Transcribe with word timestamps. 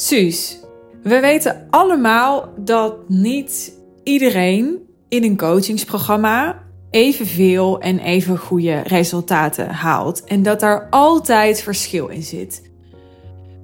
Suus, 0.00 0.58
we 1.02 1.20
weten 1.20 1.66
allemaal 1.70 2.52
dat 2.56 3.08
niet 3.08 3.72
iedereen 4.04 4.78
in 5.08 5.24
een 5.24 5.36
coachingsprogramma 5.36 6.62
evenveel 6.90 7.80
en 7.80 7.98
even 7.98 8.38
goede 8.38 8.80
resultaten 8.80 9.70
haalt. 9.70 10.24
En 10.24 10.42
dat 10.42 10.60
daar 10.60 10.86
altijd 10.90 11.62
verschil 11.62 12.08
in 12.08 12.22
zit. 12.22 12.62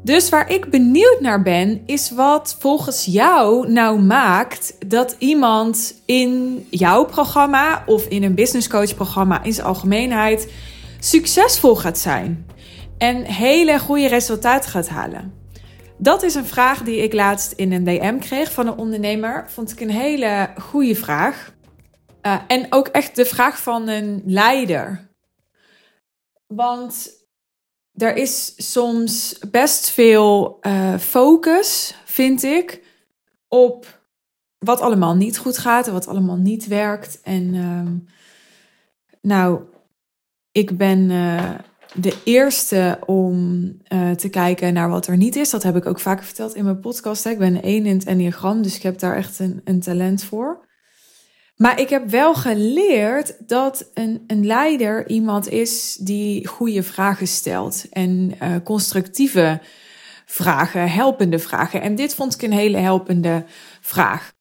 Dus 0.03 0.29
waar 0.29 0.51
ik 0.51 0.71
benieuwd 0.71 1.21
naar 1.21 1.43
ben, 1.43 1.83
is 1.87 2.11
wat 2.11 2.57
volgens 2.59 3.05
jou 3.05 3.71
nou 3.73 4.01
maakt 4.01 4.77
dat 4.87 5.17
iemand 5.19 5.95
in 6.05 6.63
jouw 6.71 7.05
programma 7.05 7.83
of 7.87 8.07
in 8.07 8.23
een 8.23 8.35
business 8.35 8.69
coach 8.69 8.95
programma 8.95 9.43
in 9.43 9.53
zijn 9.53 9.67
algemeenheid 9.67 10.53
succesvol 11.01 11.77
gaat 11.77 11.99
zijn 11.99 12.47
en 12.99 13.23
hele 13.23 13.79
goede 13.79 14.09
resultaten 14.09 14.71
gaat 14.71 14.89
halen. 14.89 15.44
Dat 15.99 16.23
is 16.23 16.35
een 16.35 16.47
vraag 16.47 16.83
die 16.83 17.03
ik 17.03 17.13
laatst 17.13 17.53
in 17.53 17.73
een 17.73 17.85
DM 17.85 18.19
kreeg 18.19 18.53
van 18.53 18.67
een 18.67 18.77
ondernemer. 18.77 19.51
Vond 19.51 19.73
ik 19.73 19.81
een 19.81 19.91
hele 19.91 20.51
goede 20.59 20.95
vraag. 20.95 21.53
Uh, 22.23 22.41
en 22.47 22.67
ook 22.71 22.89
echt 22.89 23.17
de 23.17 23.25
vraag 23.25 23.63
van 23.63 23.89
een 23.89 24.23
leider. 24.27 25.09
Want 26.47 27.11
er 27.95 28.17
is 28.17 28.53
soms 28.73 29.39
best 29.51 29.91
veel 29.91 30.59
uh, 30.61 30.99
focus, 30.99 31.95
vind 32.05 32.43
ik, 32.43 32.83
op 33.49 34.03
wat 34.59 34.81
allemaal 34.81 35.15
niet 35.15 35.39
goed 35.39 35.59
gaat 35.59 35.87
en 35.87 35.93
wat 35.93 36.07
allemaal 36.07 36.37
niet 36.37 36.67
werkt. 36.67 37.21
En 37.21 37.55
uh, 37.55 37.91
nou, 39.21 39.61
ik 40.53 40.77
ben 40.77 41.11
uh, 41.11 41.55
de 41.95 42.17
eerste 42.25 42.99
om 43.07 43.63
uh, 43.89 44.11
te 44.11 44.29
kijken 44.29 44.73
naar 44.73 44.89
wat 44.89 45.07
er 45.07 45.17
niet 45.17 45.37
is. 45.37 45.51
Dat 45.51 45.63
heb 45.63 45.77
ik 45.77 45.87
ook 45.87 46.01
vaker 46.01 46.25
verteld 46.25 46.55
in 46.55 46.65
mijn 46.65 46.81
podcast. 46.81 47.27
Ik 47.27 47.39
ben 47.39 47.63
één 47.63 47.87
in 47.87 47.97
het 47.97 48.07
Enneagram, 48.07 48.63
dus 48.63 48.77
ik 48.77 48.83
heb 48.83 48.99
daar 48.99 49.17
echt 49.17 49.39
een, 49.39 49.61
een 49.65 49.81
talent 49.81 50.25
voor. 50.25 50.67
Maar 51.57 51.81
ik 51.81 51.89
heb 51.89 52.11
wel 52.11 52.35
geleerd 52.35 53.49
dat 53.49 53.91
een, 53.95 54.25
een 54.27 54.47
leider 54.47 55.09
iemand 55.09 55.49
is 55.49 55.95
die 55.95 56.47
goede 56.47 56.83
vragen 56.83 57.27
stelt. 57.27 57.87
En 57.91 58.35
uh, 58.43 58.55
constructieve 58.65 59.61
vragen, 60.27 60.91
helpende 60.91 61.39
vragen. 61.39 61.83
En 61.83 61.95
dit 61.95 62.15
vond 62.15 62.35
ik 62.35 62.43
een 62.43 62.53
hele 62.53 62.79
helpende 62.79 63.45
vraag. 63.81 64.33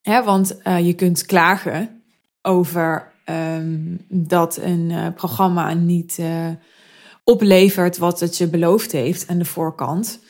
Hè, 0.00 0.24
want 0.24 0.60
uh, 0.64 0.86
je 0.86 0.94
kunt 0.94 1.26
klagen 1.26 2.02
over 2.42 3.12
um, 3.24 4.04
dat 4.08 4.56
een 4.56 5.12
programma 5.14 5.74
niet 5.74 6.18
oplevert 7.28 7.98
wat 7.98 8.20
het 8.20 8.36
je 8.36 8.48
beloofd 8.48 8.92
heeft 8.92 9.28
aan 9.28 9.38
de 9.38 9.44
voorkant. 9.44 10.20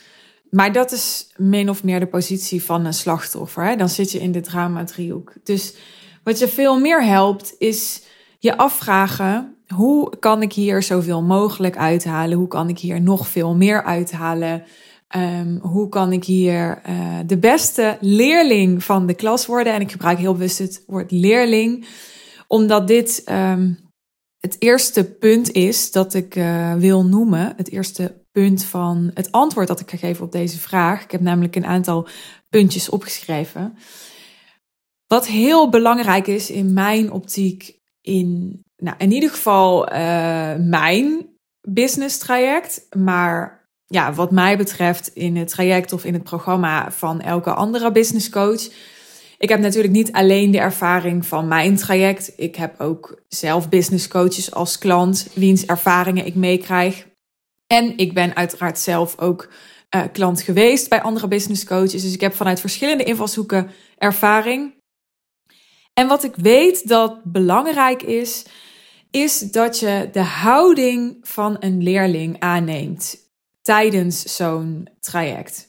Maar 0.51 0.73
dat 0.73 0.93
is 0.93 1.27
min 1.37 1.71
of 1.71 1.85
meer 1.85 2.01
de 2.01 2.07
positie 2.07 2.63
van 2.63 2.85
een 2.85 2.95
slachtoffer. 2.95 3.65
Hè? 3.65 3.77
Dan 3.77 3.89
zit 3.89 4.13
je 4.13 4.19
in 4.19 4.33
de 4.33 4.41
drama-driehoek. 4.41 5.33
Dus 5.45 5.75
wat 6.25 6.39
je 6.39 6.49
veel 6.49 6.81
meer 6.81 7.05
helpt, 7.05 7.55
is 7.59 8.03
je 8.39 8.57
afvragen: 8.57 9.57
hoe 9.75 10.19
kan 10.19 10.43
ik 10.43 10.53
hier 10.53 10.83
zoveel 10.83 11.23
mogelijk 11.23 11.77
uithalen? 11.77 12.39
Hoe 12.39 12.49
kan 12.49 12.69
ik 12.69 12.79
hier 12.79 13.01
nog 13.01 13.29
veel 13.29 13.55
meer 13.55 13.85
uithalen? 13.85 14.65
Um, 15.17 15.59
hoe 15.63 15.89
kan 15.89 16.13
ik 16.13 16.25
hier 16.25 16.83
uh, 16.89 17.19
de 17.27 17.39
beste 17.39 17.97
leerling 18.01 18.85
van 18.85 19.07
de 19.07 19.15
klas 19.15 19.47
worden? 19.47 19.73
En 19.73 19.81
ik 19.81 19.91
gebruik 19.91 20.19
heel 20.19 20.33
bewust 20.33 20.59
het 20.59 20.83
woord 20.87 21.11
leerling, 21.11 21.87
omdat 22.47 22.87
dit 22.87 23.23
um, 23.31 23.88
het 24.39 24.57
eerste 24.59 25.05
punt 25.05 25.53
is 25.53 25.93
dat 25.93 26.15
ik 26.15 26.37
uh, 26.37 26.75
wil 26.75 27.05
noemen. 27.05 27.53
Het 27.57 27.71
eerste 27.71 28.25
punt 28.33 28.65
van 28.65 29.11
het 29.15 29.33
antwoord 29.33 29.69
dat 29.69 29.81
ik 29.81 29.91
ga 29.91 29.97
geven 29.97 30.25
op 30.25 30.33
deze 30.33 30.59
vraag. 30.59 31.03
Ik 31.03 31.11
heb 31.11 31.21
namelijk 31.21 31.57
een 31.57 31.67
aantal 31.67 32.09
puntjes 32.49 32.89
opgeschreven. 32.89 33.77
Wat 35.07 35.27
heel 35.27 35.69
belangrijk 35.69 36.27
is 36.27 36.51
in 36.51 36.73
mijn 36.73 37.13
optiek, 37.13 37.79
in, 38.01 38.61
nou, 38.77 38.97
in 38.99 39.13
ieder 39.13 39.31
geval 39.31 39.93
uh, 39.93 40.55
mijn 40.57 41.27
business 41.61 42.19
traject, 42.19 42.87
maar 42.97 43.69
ja, 43.87 44.13
wat 44.13 44.31
mij 44.31 44.57
betreft 44.57 45.09
in 45.09 45.37
het 45.37 45.49
traject 45.49 45.93
of 45.93 46.05
in 46.05 46.13
het 46.13 46.23
programma 46.23 46.91
van 46.91 47.21
elke 47.21 47.53
andere 47.53 47.93
business 47.93 48.29
coach 48.29 48.69
ik 49.39 49.49
heb 49.49 49.61
natuurlijk 49.61 49.93
niet 49.93 50.13
alleen 50.13 50.51
de 50.51 50.59
ervaring 50.59 51.27
van 51.27 51.49
mijn 51.49 51.77
traject. 51.77 52.33
Ik 52.37 52.57
heb 52.57 52.81
ook 52.81 53.23
zelf 53.29 53.69
business 53.69 54.09
coaches 54.09 54.53
als 54.53 54.79
klant, 54.79 55.29
wiens 55.35 55.67
ervaringen 55.67 56.27
ik 56.27 56.35
meekrijg. 56.35 57.07
En 57.67 57.97
ik 57.97 58.15
ben 58.15 58.37
uiteraard 58.37 58.79
zelf 58.79 59.19
ook 59.19 59.49
uh, 59.97 60.03
klant 60.13 60.43
geweest 60.43 60.89
bij 60.89 61.03
andere 61.03 61.29
business 61.29 61.65
coaches. 61.65 62.03
Dus 62.03 62.13
ik 62.13 62.21
heb 62.21 62.35
vanuit 62.35 62.61
verschillende 62.61 63.05
invalshoeken 63.05 63.71
ervaring. 63.97 64.75
En 65.95 66.09
wat 66.09 66.25
ik 66.25 66.37
weet 66.37 66.89
dat 66.89 67.25
belangrijk 67.25 68.03
is, 68.03 68.45
is 69.11 69.39
dat 69.39 69.79
je 69.79 70.09
de 70.13 70.23
houding 70.23 71.17
van 71.23 71.57
een 71.61 71.83
leerling 71.83 72.41
aanneemt 72.41 73.17
tijdens 73.63 74.37
zo'n 74.37 74.89
traject. 75.01 75.68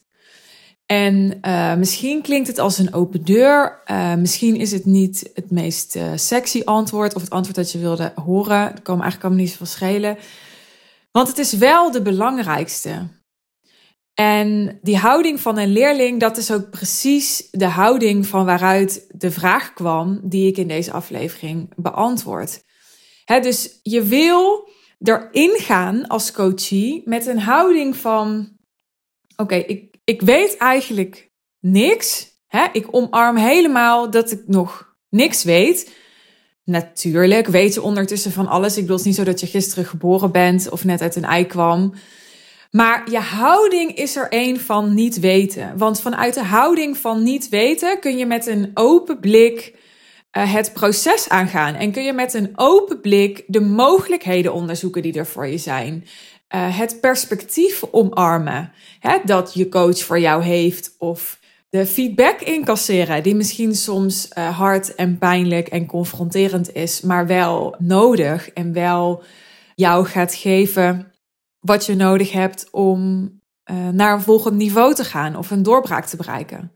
En 0.91 1.37
uh, 1.41 1.75
misschien 1.75 2.21
klinkt 2.21 2.47
het 2.47 2.59
als 2.59 2.77
een 2.77 2.93
open 2.93 3.25
deur. 3.25 3.81
Uh, 3.91 4.15
misschien 4.15 4.55
is 4.55 4.71
het 4.71 4.85
niet 4.85 5.29
het 5.33 5.51
meest 5.51 5.95
uh, 5.95 6.11
sexy 6.15 6.61
antwoord 6.65 7.15
of 7.15 7.21
het 7.21 7.29
antwoord 7.29 7.55
dat 7.55 7.71
je 7.71 7.79
wilde 7.79 8.11
horen. 8.15 8.71
Dat 8.73 8.81
kan 8.81 8.95
me 8.95 9.01
eigenlijk 9.01 9.23
allemaal 9.23 9.43
niet 9.43 9.49
zoveel 9.49 9.65
schelen. 9.65 10.17
Want 11.11 11.27
het 11.27 11.37
is 11.37 11.53
wel 11.53 11.91
de 11.91 12.01
belangrijkste. 12.01 13.07
En 14.13 14.79
die 14.81 14.97
houding 14.97 15.39
van 15.39 15.57
een 15.57 15.71
leerling, 15.71 16.19
dat 16.19 16.37
is 16.37 16.51
ook 16.51 16.69
precies 16.69 17.47
de 17.51 17.67
houding 17.67 18.27
van 18.27 18.45
waaruit 18.45 19.05
de 19.11 19.31
vraag 19.31 19.73
kwam 19.73 20.19
die 20.23 20.47
ik 20.47 20.57
in 20.57 20.67
deze 20.67 20.91
aflevering 20.91 21.73
beantwoord. 21.75 22.63
Hè, 23.25 23.39
dus 23.39 23.79
je 23.83 24.03
wil 24.03 24.69
erin 24.99 25.55
gaan 25.59 26.07
als 26.07 26.31
coachie 26.31 27.01
met 27.05 27.25
een 27.25 27.39
houding 27.39 27.95
van: 27.95 28.49
oké, 29.35 29.55
ik 29.55 29.88
ik 30.09 30.21
weet 30.21 30.57
eigenlijk 30.57 31.31
niks. 31.59 32.27
Hè? 32.47 32.65
Ik 32.71 32.87
omarm 32.91 33.37
helemaal 33.37 34.11
dat 34.11 34.31
ik 34.31 34.41
nog 34.45 34.95
niks 35.09 35.43
weet. 35.43 35.91
Natuurlijk 36.63 37.47
weet 37.47 37.73
je 37.73 37.81
ondertussen 37.81 38.31
van 38.31 38.47
alles. 38.47 38.75
Ik 38.75 38.81
bedoel, 38.81 38.97
het 38.97 39.05
niet 39.05 39.15
zo 39.15 39.23
dat 39.23 39.39
je 39.39 39.47
gisteren 39.47 39.85
geboren 39.85 40.31
bent 40.31 40.69
of 40.69 40.83
net 40.83 41.01
uit 41.01 41.15
een 41.15 41.23
ei 41.23 41.45
kwam. 41.45 41.93
Maar 42.71 43.11
je 43.11 43.19
houding 43.19 43.95
is 43.95 44.15
er 44.15 44.27
een 44.29 44.59
van 44.59 44.93
niet 44.93 45.19
weten. 45.19 45.77
Want 45.77 46.01
vanuit 46.01 46.33
de 46.33 46.43
houding 46.43 46.97
van 46.97 47.23
niet 47.23 47.49
weten 47.49 47.99
kun 47.99 48.17
je 48.17 48.25
met 48.25 48.47
een 48.47 48.71
open 48.73 49.19
blik 49.19 49.75
uh, 50.37 50.53
het 50.53 50.73
proces 50.73 51.29
aangaan. 51.29 51.75
En 51.75 51.91
kun 51.91 52.03
je 52.03 52.13
met 52.13 52.33
een 52.33 52.51
open 52.55 53.01
blik 53.01 53.43
de 53.47 53.61
mogelijkheden 53.61 54.53
onderzoeken 54.53 55.01
die 55.01 55.13
er 55.13 55.27
voor 55.27 55.47
je 55.47 55.57
zijn. 55.57 56.05
Uh, 56.55 56.77
het 56.77 56.99
perspectief 57.01 57.83
omarmen 57.91 58.71
hè, 58.99 59.17
dat 59.25 59.53
je 59.53 59.69
coach 59.69 60.03
voor 60.03 60.19
jou 60.19 60.43
heeft. 60.43 60.95
Of 60.97 61.39
de 61.69 61.85
feedback 61.85 62.41
incasseren, 62.41 63.23
die 63.23 63.35
misschien 63.35 63.75
soms 63.75 64.29
uh, 64.37 64.57
hard 64.57 64.95
en 64.95 65.17
pijnlijk 65.17 65.67
en 65.67 65.85
confronterend 65.85 66.73
is, 66.73 67.01
maar 67.01 67.27
wel 67.27 67.75
nodig 67.77 68.49
en 68.49 68.73
wel 68.73 69.23
jou 69.75 70.05
gaat 70.05 70.35
geven 70.35 71.11
wat 71.59 71.85
je 71.85 71.95
nodig 71.95 72.31
hebt 72.31 72.67
om 72.71 73.31
uh, 73.71 73.87
naar 73.89 74.13
een 74.13 74.21
volgend 74.21 74.55
niveau 74.55 74.93
te 74.93 75.03
gaan 75.03 75.35
of 75.35 75.51
een 75.51 75.63
doorbraak 75.63 76.05
te 76.05 76.17
bereiken. 76.17 76.71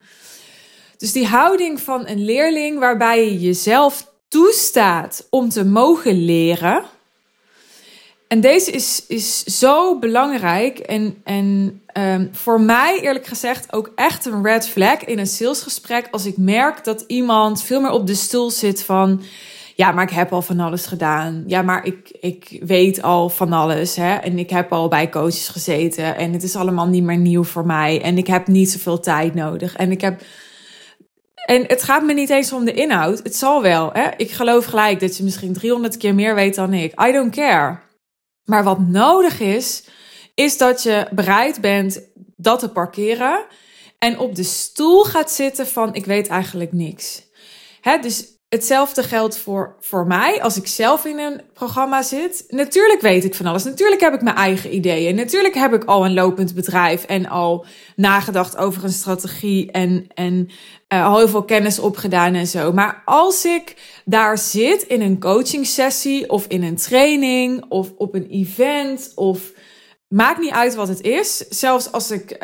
Dus 0.98 1.12
die 1.12 1.28
houding 1.28 1.82
van 1.82 2.08
een 2.08 2.26
leerling 2.26 2.80
waarbij 2.80 3.26
je 3.26 3.40
jezelf 3.40 4.12
toestaat 4.28 5.28
om 5.30 5.50
te 5.50 5.66
mogen 5.66 6.26
leren 6.26 6.84
en 8.34 8.42
deze 8.42 8.72
is, 8.72 9.04
is 9.08 9.44
zo 9.44 10.00
belangrijk. 10.00 10.80
En, 10.80 11.18
en 11.24 11.82
um, 11.98 12.30
voor 12.32 12.62
mij, 12.62 13.00
eerlijk 13.02 13.26
gezegd, 13.26 13.74
ook 13.74 13.92
echt 13.96 14.26
een 14.26 14.44
red 14.44 14.68
flag 14.68 15.04
in 15.04 15.20
een 15.20 15.28
salesgesprek. 15.28 16.08
Als 16.12 16.26
ik 16.26 16.38
merk 16.38 16.84
dat 16.84 17.04
iemand 17.08 17.64
veel 17.64 17.82
meer 17.82 17.92
op 17.92 18.08
de 18.08 18.16
stoel 18.16 18.50
zit 18.50 18.84
van. 18.84 19.22
Ja, 19.76 19.92
maar 19.92 20.04
ik 20.04 20.16
heb 20.16 20.34
al 20.34 20.42
van 20.42 20.60
alles 20.60 20.86
gedaan. 20.86 21.44
Ja, 21.48 21.62
maar 21.62 21.86
ik, 21.86 22.18
ik 22.20 22.62
weet 22.66 23.02
al 23.02 23.30
van 23.30 23.54
alles. 23.54 23.96
Hè? 23.96 24.14
En 24.14 24.40
ik 24.40 24.50
heb 24.50 24.72
al 24.72 24.88
bij 24.88 25.10
coaches 25.10 25.48
gezeten. 25.48 26.16
En 26.16 26.34
het 26.34 26.44
is 26.44 26.56
allemaal 26.56 26.88
niet 26.88 27.04
meer 27.04 27.18
nieuw 27.18 27.44
voor 27.44 27.66
mij. 27.66 28.02
En 28.02 28.18
ik 28.18 28.28
heb 28.28 28.48
niet 28.48 28.72
zoveel 28.72 29.00
tijd 29.00 29.34
nodig. 29.34 29.76
En 29.76 29.92
ik 29.92 30.02
heb. 30.02 30.22
En 31.46 31.64
het 31.68 31.84
gaat 31.84 32.04
me 32.04 32.14
niet 32.14 32.30
eens 32.30 32.54
om 32.54 32.66
de 32.66 32.74
inhoud. 32.74 33.20
Het 33.24 33.36
zal 33.36 33.62
wel. 33.62 33.90
Hè? 33.94 34.10
Ik 34.18 34.32
geloof 34.32 34.66
gelijk 34.66 35.00
dat 35.00 35.18
je 35.18 35.24
misschien 35.24 35.54
300 35.54 35.98
keer 35.98 36.16
meer 36.16 36.36
weet 36.36 36.56
dan 36.56 36.74
ik. 36.74 37.02
I 37.08 37.12
don't 37.12 37.36
care. 37.36 37.92
Maar 38.46 38.64
wat 38.64 38.80
nodig 38.80 39.40
is, 39.40 39.84
is 40.34 40.58
dat 40.58 40.84
je 40.84 41.08
bereid 41.12 41.62
bent 41.62 42.02
dat 42.36 42.60
te 42.60 42.70
parkeren 42.70 43.46
en 44.00 44.20
op 44.20 44.36
de 44.36 44.44
stoel 44.44 45.04
gaat 45.04 45.32
zitten 45.32 45.68
van 45.68 45.94
ik 45.94 46.06
weet 46.06 46.28
eigenlijk 46.28 46.72
niks. 46.72 47.24
Hè, 47.82 48.00
dus 48.00 48.34
hetzelfde 48.54 49.04
geldt 49.04 49.38
voor, 49.38 49.76
voor 49.80 50.08
mij 50.08 50.42
als 50.42 50.58
ik 50.58 50.68
zelf 50.68 51.06
in 51.06 51.20
een 51.20 51.42
programma 51.54 52.02
zit. 52.02 52.44
Natuurlijk 52.48 53.02
weet 53.02 53.24
ik 53.24 53.36
van 53.36 53.46
alles. 53.46 53.64
Natuurlijk 53.64 54.02
heb 54.02 54.14
ik 54.14 54.22
mijn 54.22 54.36
eigen 54.36 54.76
ideeën. 54.76 55.16
Natuurlijk 55.16 55.54
heb 55.54 55.74
ik 55.74 55.84
al 55.84 56.06
een 56.06 56.14
lopend 56.14 56.54
bedrijf 56.54 57.04
en 57.04 57.30
al 57.30 57.66
nagedacht 57.96 58.58
over 58.58 58.84
een 58.84 58.90
strategie 58.90 59.72
en, 59.72 60.08
en 60.14 60.50
uh, 60.94 61.06
al 61.06 61.18
heel 61.18 61.28
veel 61.28 61.44
kennis 61.44 61.80
opgedaan 61.80 62.34
en 62.34 62.48
zo. 62.48 62.72
Maar 62.72 63.02
als 63.06 63.46
ik 63.46 63.76
daar 64.06 64.38
zit 64.38 64.84
in 64.84 65.02
een 65.02 65.20
coaching 65.20 65.66
sessie 65.66 66.30
of 66.30 66.46
in 66.48 66.64
een 66.64 66.76
training 66.76 67.66
of 67.70 67.92
op 67.98 68.16
een 68.16 68.28
event 68.28 69.12
of 69.16 69.52
maakt 70.08 70.40
niet 70.40 70.52
uit 70.52 70.76
wat 70.76 70.88
het 70.88 71.02
is. 71.02 71.38
Zelfs 71.38 71.92
als 71.92 72.12
ik 72.12 72.32
uh, 72.32 72.40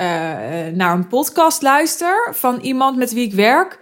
naar 0.74 0.94
een 0.94 1.08
podcast 1.08 1.62
luister 1.62 2.34
van 2.36 2.60
iemand 2.62 2.98
met 2.98 3.14
wie 3.14 3.26
ik 3.26 3.34
werk 3.34 3.80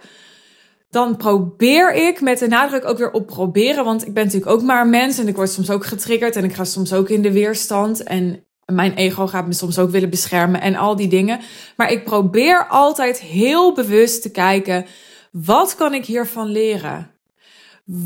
dan 0.90 1.16
probeer 1.16 1.94
ik 1.94 2.20
met 2.20 2.38
de 2.38 2.48
nadruk 2.48 2.84
ook 2.84 2.98
weer 2.98 3.10
op 3.10 3.26
proberen. 3.26 3.84
Want 3.84 4.06
ik 4.06 4.14
ben 4.14 4.24
natuurlijk 4.24 4.52
ook 4.52 4.62
maar 4.62 4.82
een 4.82 4.90
mens 4.90 5.18
en 5.18 5.28
ik 5.28 5.36
word 5.36 5.50
soms 5.50 5.70
ook 5.70 5.86
getriggerd 5.86 6.36
en 6.36 6.44
ik 6.44 6.54
ga 6.54 6.64
soms 6.64 6.92
ook 6.92 7.08
in 7.08 7.22
de 7.22 7.32
weerstand. 7.32 8.02
En 8.02 8.44
mijn 8.72 8.94
ego 8.94 9.26
gaat 9.26 9.46
me 9.46 9.52
soms 9.52 9.78
ook 9.78 9.90
willen 9.90 10.10
beschermen 10.10 10.60
en 10.60 10.76
al 10.76 10.96
die 10.96 11.08
dingen. 11.08 11.40
Maar 11.76 11.92
ik 11.92 12.04
probeer 12.04 12.66
altijd 12.68 13.20
heel 13.20 13.72
bewust 13.72 14.22
te 14.22 14.30
kijken: 14.30 14.86
wat 15.32 15.74
kan 15.74 15.94
ik 15.94 16.04
hiervan 16.04 16.48
leren? 16.48 17.10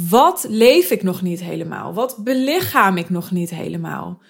Wat 0.09 0.47
leef 0.49 0.91
ik 0.91 1.03
nog 1.03 1.23
niet 1.23 1.41
helemaal? 1.41 1.95
Wat 1.95 2.17
belichaam 2.19 2.97
ik 2.97 3.11
nog 3.11 3.31
niet 3.31 3.51
helemaal? 3.51 4.21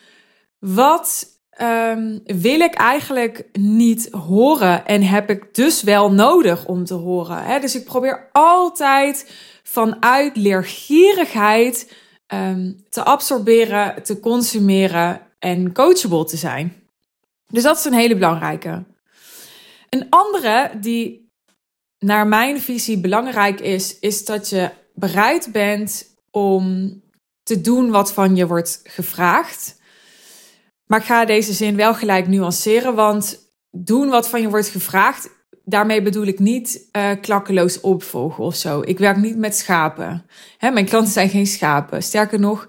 Wat 0.58 1.26
um, 1.60 2.20
wil 2.24 2.60
ik 2.60 2.74
eigenlijk 2.74 3.48
niet 3.52 4.08
horen 4.10 4.86
en 4.86 5.02
heb 5.02 5.30
ik 5.30 5.54
dus 5.54 5.82
wel 5.82 6.12
nodig 6.12 6.66
om 6.66 6.84
te 6.84 6.94
horen. 6.94 7.44
Hè? 7.44 7.60
Dus 7.60 7.74
ik 7.74 7.84
probeer 7.84 8.28
altijd 8.32 9.32
vanuit 9.62 10.36
leergierigheid 10.36 11.92
um, 12.34 12.84
te 12.88 13.02
absorberen, 13.02 14.02
te 14.02 14.20
consumeren 14.20 15.20
en 15.42 15.72
coachable 15.72 16.24
te 16.24 16.36
zijn. 16.36 16.82
Dus 17.46 17.62
dat 17.62 17.78
is 17.78 17.84
een 17.84 17.92
hele 17.92 18.14
belangrijke. 18.14 18.84
Een 19.88 20.06
andere 20.10 20.70
die 20.80 21.32
naar 21.98 22.26
mijn 22.26 22.60
visie 22.60 23.00
belangrijk 23.00 23.60
is, 23.60 23.98
is 23.98 24.24
dat 24.24 24.48
je 24.48 24.70
bereid 24.94 25.48
bent 25.52 26.06
om 26.30 26.92
te 27.42 27.60
doen 27.60 27.90
wat 27.90 28.12
van 28.12 28.36
je 28.36 28.46
wordt 28.46 28.80
gevraagd. 28.84 29.80
Maar 30.86 30.98
ik 30.98 31.06
ga 31.06 31.24
deze 31.24 31.52
zin 31.52 31.76
wel 31.76 31.94
gelijk 31.94 32.28
nuanceren, 32.28 32.94
want 32.94 33.50
doen 33.70 34.08
wat 34.08 34.28
van 34.28 34.40
je 34.40 34.48
wordt 34.48 34.68
gevraagd, 34.68 35.28
daarmee 35.64 36.02
bedoel 36.02 36.26
ik 36.26 36.38
niet 36.38 36.88
uh, 36.92 37.10
klakkeloos 37.20 37.80
opvolgen 37.80 38.44
of 38.44 38.54
zo. 38.54 38.82
Ik 38.84 38.98
werk 38.98 39.16
niet 39.16 39.36
met 39.36 39.56
schapen. 39.56 40.26
Hè, 40.58 40.70
mijn 40.70 40.86
klanten 40.86 41.12
zijn 41.12 41.28
geen 41.28 41.46
schapen. 41.46 42.02
Sterker 42.02 42.40
nog, 42.40 42.66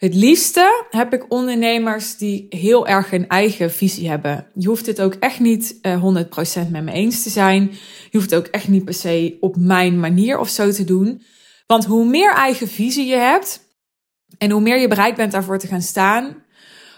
het 0.00 0.14
liefste 0.14 0.84
heb 0.90 1.14
ik 1.14 1.24
ondernemers 1.28 2.16
die 2.16 2.46
heel 2.48 2.86
erg 2.86 3.12
een 3.12 3.28
eigen 3.28 3.70
visie 3.70 4.08
hebben. 4.08 4.46
Je 4.54 4.68
hoeft 4.68 4.86
het 4.86 5.00
ook 5.00 5.14
echt 5.14 5.40
niet 5.40 5.78
uh, 5.82 5.92
eh, 5.92 6.64
100% 6.66 6.70
met 6.70 6.84
me 6.84 6.92
eens 6.92 7.22
te 7.22 7.30
zijn. 7.30 7.70
Je 8.10 8.18
hoeft 8.18 8.30
het 8.30 8.38
ook 8.38 8.46
echt 8.46 8.68
niet 8.68 8.84
per 8.84 8.94
se 8.94 9.36
op 9.40 9.56
mijn 9.56 10.00
manier 10.00 10.38
of 10.38 10.48
zo 10.48 10.70
te 10.70 10.84
doen. 10.84 11.22
Want 11.66 11.84
hoe 11.84 12.04
meer 12.04 12.32
eigen 12.32 12.68
visie 12.68 13.06
je 13.06 13.16
hebt 13.16 13.60
en 14.38 14.50
hoe 14.50 14.60
meer 14.60 14.78
je 14.80 14.88
bereid 14.88 15.16
bent 15.16 15.32
daarvoor 15.32 15.58
te 15.58 15.66
gaan 15.66 15.82
staan, 15.82 16.44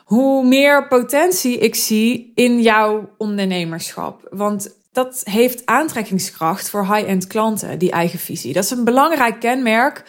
hoe 0.04 0.46
meer 0.46 0.88
potentie 0.88 1.58
ik 1.58 1.74
zie 1.74 2.32
in 2.34 2.62
jouw 2.62 3.14
ondernemerschap. 3.18 4.26
Want 4.30 4.76
dat 4.92 5.20
heeft 5.24 5.66
aantrekkingskracht 5.66 6.70
voor 6.70 6.94
high-end 6.94 7.26
klanten, 7.26 7.78
die 7.78 7.90
eigen 7.90 8.18
visie. 8.18 8.52
Dat 8.52 8.64
is 8.64 8.70
een 8.70 8.84
belangrijk 8.84 9.40
kenmerk 9.40 10.04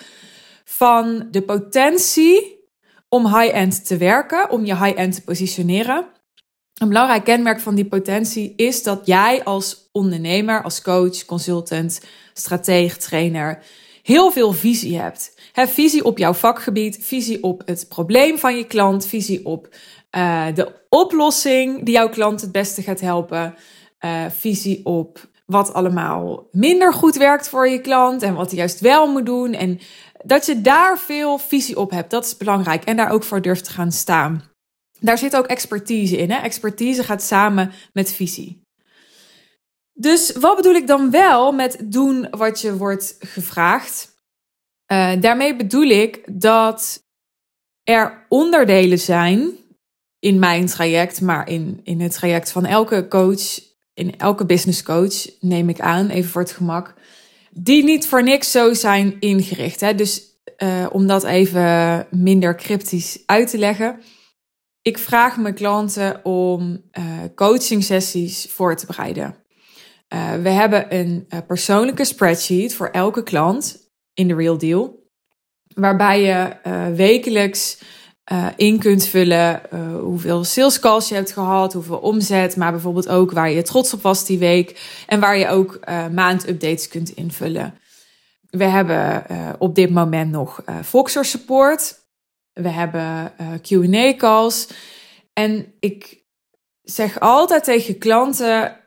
van 0.63 1.27
de 1.31 1.41
potentie 1.41 2.61
om 3.13 3.27
high-end 3.37 3.85
te 3.85 3.97
werken, 3.97 4.49
om 4.49 4.65
je 4.65 4.77
high-end 4.77 5.13
te 5.13 5.21
positioneren. 5.21 6.05
Een 6.73 6.87
belangrijk 6.87 7.23
kenmerk 7.23 7.59
van 7.59 7.75
die 7.75 7.85
potentie 7.85 8.53
is 8.55 8.83
dat 8.83 9.01
jij 9.05 9.43
als 9.43 9.89
ondernemer, 9.91 10.63
als 10.63 10.81
coach, 10.81 11.25
consultant, 11.25 12.01
strateeg, 12.33 12.97
trainer 12.97 13.63
heel 14.03 14.31
veel 14.31 14.51
visie 14.51 14.99
hebt. 14.99 15.35
He, 15.51 15.67
visie 15.67 16.03
op 16.03 16.17
jouw 16.17 16.33
vakgebied, 16.33 16.97
visie 17.01 17.43
op 17.43 17.61
het 17.65 17.85
probleem 17.89 18.37
van 18.37 18.57
je 18.57 18.67
klant, 18.67 19.05
visie 19.05 19.45
op 19.45 19.67
uh, 20.11 20.45
de 20.55 20.71
oplossing 20.89 21.85
die 21.85 21.93
jouw 21.93 22.09
klant 22.09 22.41
het 22.41 22.51
beste 22.51 22.81
gaat 22.81 22.99
helpen, 22.99 23.55
uh, 24.05 24.25
visie 24.29 24.85
op 24.85 25.31
wat 25.45 25.73
allemaal 25.73 26.47
minder 26.51 26.93
goed 26.93 27.15
werkt 27.15 27.49
voor 27.49 27.69
je 27.69 27.81
klant 27.81 28.21
en 28.21 28.33
wat 28.33 28.49
hij 28.49 28.57
juist 28.57 28.79
wel 28.79 29.07
moet 29.07 29.25
doen. 29.25 29.53
En 29.53 29.79
dat 30.23 30.45
je 30.45 30.61
daar 30.61 30.99
veel 30.99 31.37
visie 31.37 31.77
op 31.77 31.91
hebt, 31.91 32.09
dat 32.09 32.25
is 32.25 32.37
belangrijk. 32.37 32.83
En 32.83 32.95
daar 32.95 33.09
ook 33.09 33.23
voor 33.23 33.41
durft 33.41 33.63
te 33.63 33.71
gaan 33.71 33.91
staan. 33.91 34.43
Daar 34.99 35.17
zit 35.17 35.35
ook 35.35 35.47
expertise 35.47 36.17
in. 36.17 36.31
Hè? 36.31 36.37
Expertise 36.37 37.03
gaat 37.03 37.23
samen 37.23 37.71
met 37.93 38.13
visie. 38.13 38.61
Dus 39.93 40.31
wat 40.31 40.55
bedoel 40.55 40.73
ik 40.73 40.87
dan 40.87 41.11
wel 41.11 41.51
met 41.51 41.77
doen 41.83 42.27
wat 42.31 42.61
je 42.61 42.77
wordt 42.77 43.15
gevraagd? 43.19 44.11
Uh, 44.91 45.21
daarmee 45.21 45.55
bedoel 45.55 45.87
ik 45.87 46.21
dat 46.31 47.03
er 47.83 48.25
onderdelen 48.29 48.99
zijn 48.99 49.57
in 50.19 50.39
mijn 50.39 50.65
traject, 50.65 51.21
maar 51.21 51.49
in, 51.49 51.79
in 51.83 52.01
het 52.01 52.13
traject 52.13 52.51
van 52.51 52.65
elke 52.65 53.07
coach, 53.07 53.59
in 53.93 54.17
elke 54.17 54.45
business 54.45 54.83
coach, 54.83 55.39
neem 55.39 55.69
ik 55.69 55.79
aan, 55.79 56.09
even 56.09 56.29
voor 56.29 56.41
het 56.41 56.51
gemak, 56.51 56.93
die 57.55 57.83
niet 57.83 58.07
voor 58.07 58.23
niks 58.23 58.51
zo 58.51 58.73
zijn 58.73 59.19
ingericht. 59.19 59.79
Hè? 59.79 59.95
Dus 59.95 60.21
uh, 60.57 60.85
om 60.91 61.07
dat 61.07 61.23
even 61.23 62.07
minder 62.11 62.55
cryptisch 62.55 63.23
uit 63.25 63.49
te 63.49 63.57
leggen. 63.57 64.01
Ik 64.81 64.97
vraag 64.97 65.37
mijn 65.37 65.53
klanten 65.53 66.25
om 66.25 66.81
uh, 66.99 67.03
coaching 67.35 67.83
sessies 67.83 68.47
voor 68.49 68.75
te 68.75 68.85
bereiden. 68.85 69.35
Uh, 70.13 70.33
we 70.33 70.49
hebben 70.49 70.95
een 70.95 71.27
persoonlijke 71.47 72.05
spreadsheet 72.05 72.75
voor 72.75 72.87
elke 72.87 73.23
klant 73.23 73.91
in 74.13 74.27
de 74.27 74.35
Real 74.35 74.57
Deal. 74.57 75.01
Waarbij 75.75 76.21
je 76.21 76.55
wekelijks 76.95 77.81
uh, 78.31 78.47
in 78.55 78.79
kunt 78.79 79.05
vullen 79.05 79.61
uh, 79.73 79.99
hoeveel 79.99 80.43
sales 80.43 80.79
calls 80.79 81.09
je 81.09 81.15
hebt 81.15 81.31
gehad, 81.31 81.73
hoeveel 81.73 81.97
omzet, 81.97 82.55
maar 82.55 82.71
bijvoorbeeld 82.71 83.09
ook 83.09 83.31
waar 83.31 83.49
je 83.49 83.61
trots 83.61 83.93
op 83.93 84.01
was 84.01 84.25
die 84.25 84.37
week 84.37 85.03
en 85.07 85.19
waar 85.19 85.37
je 85.37 85.47
ook 85.47 85.79
uh, 85.89 86.07
maandupdates 86.07 86.87
kunt 86.87 87.09
invullen. 87.09 87.77
We 88.49 88.63
hebben 88.63 89.25
op 89.59 89.75
dit 89.75 89.89
moment 89.89 90.31
nog 90.31 90.63
Voxer 90.81 91.25
support. 91.25 91.99
We 92.53 92.69
hebben 92.69 93.33
Q&A 93.61 94.15
calls. 94.15 94.67
En 95.33 95.73
ik 95.79 96.23
zeg 96.81 97.19
altijd 97.19 97.63
tegen 97.63 97.97
klanten, 97.97 98.79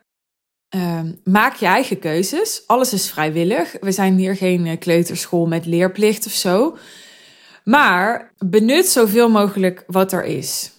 maak 1.23 1.55
je 1.55 1.65
eigen 1.65 1.99
keuzes. 1.99 2.63
Alles 2.67 2.93
is 2.93 3.09
vrijwillig. 3.09 3.75
We 3.81 3.91
zijn 3.91 4.17
hier 4.17 4.35
geen 4.35 4.77
kleuterschool 4.77 5.45
met 5.45 5.65
leerplicht 5.65 6.25
of 6.25 6.31
zo. 6.31 6.77
Maar 7.69 8.33
benut 8.37 8.85
zoveel 8.85 9.29
mogelijk 9.29 9.83
wat 9.87 10.11
er 10.11 10.23
is. 10.23 10.71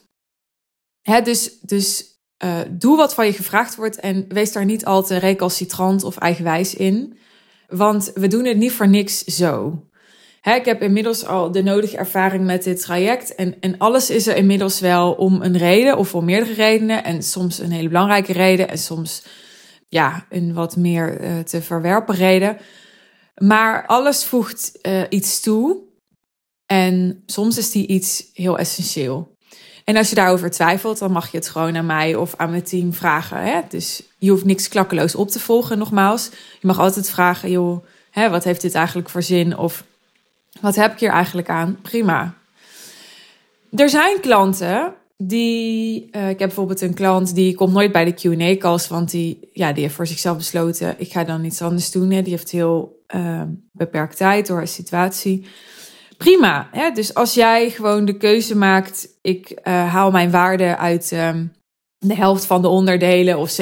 Dus 1.24 1.58
dus 1.60 2.04
uh, 2.44 2.58
doe 2.70 2.96
wat 2.96 3.14
van 3.14 3.26
je 3.26 3.32
gevraagd 3.32 3.76
wordt 3.76 4.00
en 4.00 4.24
wees 4.28 4.52
daar 4.52 4.64
niet 4.64 4.84
al 4.84 5.02
te 5.02 5.16
recalcitrant 5.16 6.04
of 6.04 6.16
eigenwijs 6.16 6.74
in. 6.74 7.18
Want 7.68 8.10
we 8.14 8.28
doen 8.28 8.44
het 8.44 8.56
niet 8.56 8.72
voor 8.72 8.88
niks 8.88 9.24
zo. 9.24 9.82
Hè, 10.40 10.54
ik 10.54 10.64
heb 10.64 10.82
inmiddels 10.82 11.26
al 11.26 11.52
de 11.52 11.62
nodige 11.62 11.96
ervaring 11.96 12.44
met 12.44 12.64
dit 12.64 12.80
traject. 12.80 13.34
En, 13.34 13.60
en 13.60 13.78
alles 13.78 14.10
is 14.10 14.26
er 14.26 14.36
inmiddels 14.36 14.80
wel 14.80 15.12
om 15.12 15.42
een 15.42 15.56
reden 15.56 15.96
of 15.96 16.08
voor 16.08 16.24
meerdere 16.24 16.54
redenen. 16.54 17.04
En 17.04 17.22
soms 17.22 17.58
een 17.58 17.72
hele 17.72 17.88
belangrijke 17.88 18.32
reden 18.32 18.68
en 18.68 18.78
soms 18.78 19.22
ja, 19.88 20.26
een 20.28 20.54
wat 20.54 20.76
meer 20.76 21.20
uh, 21.20 21.38
te 21.38 21.62
verwerpen 21.62 22.14
reden. 22.14 22.56
Maar 23.34 23.86
alles 23.86 24.24
voegt 24.24 24.78
uh, 24.82 25.02
iets 25.08 25.40
toe. 25.40 25.86
En 26.68 27.22
soms 27.26 27.58
is 27.58 27.70
die 27.70 27.86
iets 27.86 28.24
heel 28.34 28.58
essentieel. 28.58 29.36
En 29.84 29.96
als 29.96 30.08
je 30.08 30.14
daarover 30.14 30.50
twijfelt, 30.50 30.98
dan 30.98 31.12
mag 31.12 31.30
je 31.30 31.36
het 31.36 31.48
gewoon 31.48 31.76
aan 31.76 31.86
mij 31.86 32.14
of 32.14 32.34
aan 32.36 32.50
mijn 32.50 32.62
team 32.62 32.92
vragen. 32.94 33.42
Hè? 33.42 33.60
Dus 33.68 34.02
je 34.18 34.30
hoeft 34.30 34.44
niks 34.44 34.68
klakkeloos 34.68 35.14
op 35.14 35.28
te 35.28 35.40
volgen, 35.40 35.78
nogmaals. 35.78 36.30
Je 36.60 36.66
mag 36.66 36.78
altijd 36.78 37.10
vragen, 37.10 37.50
joh, 37.50 37.84
hè, 38.10 38.30
wat 38.30 38.44
heeft 38.44 38.60
dit 38.60 38.74
eigenlijk 38.74 39.08
voor 39.08 39.22
zin? 39.22 39.56
Of 39.56 39.84
wat 40.60 40.74
heb 40.74 40.92
ik 40.92 40.98
hier 40.98 41.10
eigenlijk 41.10 41.48
aan? 41.48 41.78
Prima. 41.82 42.34
Er 43.76 43.88
zijn 43.88 44.20
klanten 44.20 44.94
die, 45.16 46.08
uh, 46.12 46.28
ik 46.28 46.38
heb 46.38 46.48
bijvoorbeeld 46.48 46.80
een 46.80 46.94
klant 46.94 47.34
die 47.34 47.54
komt 47.54 47.72
nooit 47.72 47.92
bij 47.92 48.04
de 48.04 48.12
Q&A-calls, 48.12 48.88
want 48.88 49.10
die, 49.10 49.48
ja, 49.52 49.72
die 49.72 49.82
heeft 49.82 49.94
voor 49.94 50.06
zichzelf 50.06 50.36
besloten, 50.36 50.94
ik 50.98 51.12
ga 51.12 51.24
dan 51.24 51.44
iets 51.44 51.62
anders 51.62 51.90
doen. 51.90 52.10
Hè? 52.10 52.22
Die 52.22 52.32
heeft 52.32 52.50
heel 52.50 53.02
uh, 53.14 53.42
beperkt 53.72 54.16
tijd 54.16 54.46
door 54.46 54.56
haar 54.56 54.68
situatie 54.68 55.46
prima. 56.18 56.68
Hè? 56.72 56.90
Dus 56.90 57.14
als 57.14 57.34
jij 57.34 57.70
gewoon 57.70 58.04
de 58.04 58.16
keuze 58.16 58.56
maakt, 58.56 59.08
ik 59.22 59.50
uh, 59.50 59.92
haal 59.92 60.10
mijn 60.10 60.30
waarde 60.30 60.76
uit 60.76 61.10
um, 61.12 61.52
de 61.98 62.14
helft 62.14 62.44
van 62.44 62.62
de 62.62 62.68
onderdelen 62.68 63.38
of 63.38 63.50
70% 63.50 63.54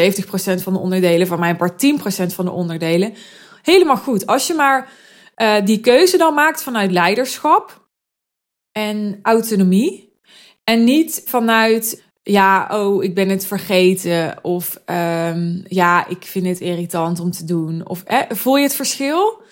van 0.62 0.72
de 0.72 0.78
onderdelen 0.78 1.26
van 1.26 1.38
mijn 1.38 1.56
part 1.56 1.86
10% 2.22 2.26
van 2.26 2.44
de 2.44 2.50
onderdelen. 2.50 3.14
Helemaal 3.62 3.96
goed. 3.96 4.26
Als 4.26 4.46
je 4.46 4.54
maar 4.54 4.88
uh, 5.36 5.54
die 5.64 5.80
keuze 5.80 6.16
dan 6.16 6.34
maakt 6.34 6.62
vanuit 6.62 6.90
leiderschap 6.90 7.88
en 8.72 9.18
autonomie. 9.22 10.12
En 10.64 10.84
niet 10.84 11.22
vanuit, 11.25 12.02
ja, 12.22 12.68
oh, 12.70 13.04
ik 13.04 13.14
ben 13.14 13.28
het 13.28 13.46
vergeten. 13.46 14.38
Of 14.42 14.80
um, 14.86 15.64
ja, 15.68 16.08
ik 16.08 16.25
vind 16.25 16.46
het 16.46 16.60
irritant 16.60 17.20
om 17.20 17.30
te 17.30 17.44
doen. 17.44 17.88
Of 17.88 18.02
eh, 18.02 18.20
voel 18.28 18.56
je 18.56 18.62
het 18.62 18.75
verschil? 18.75 19.42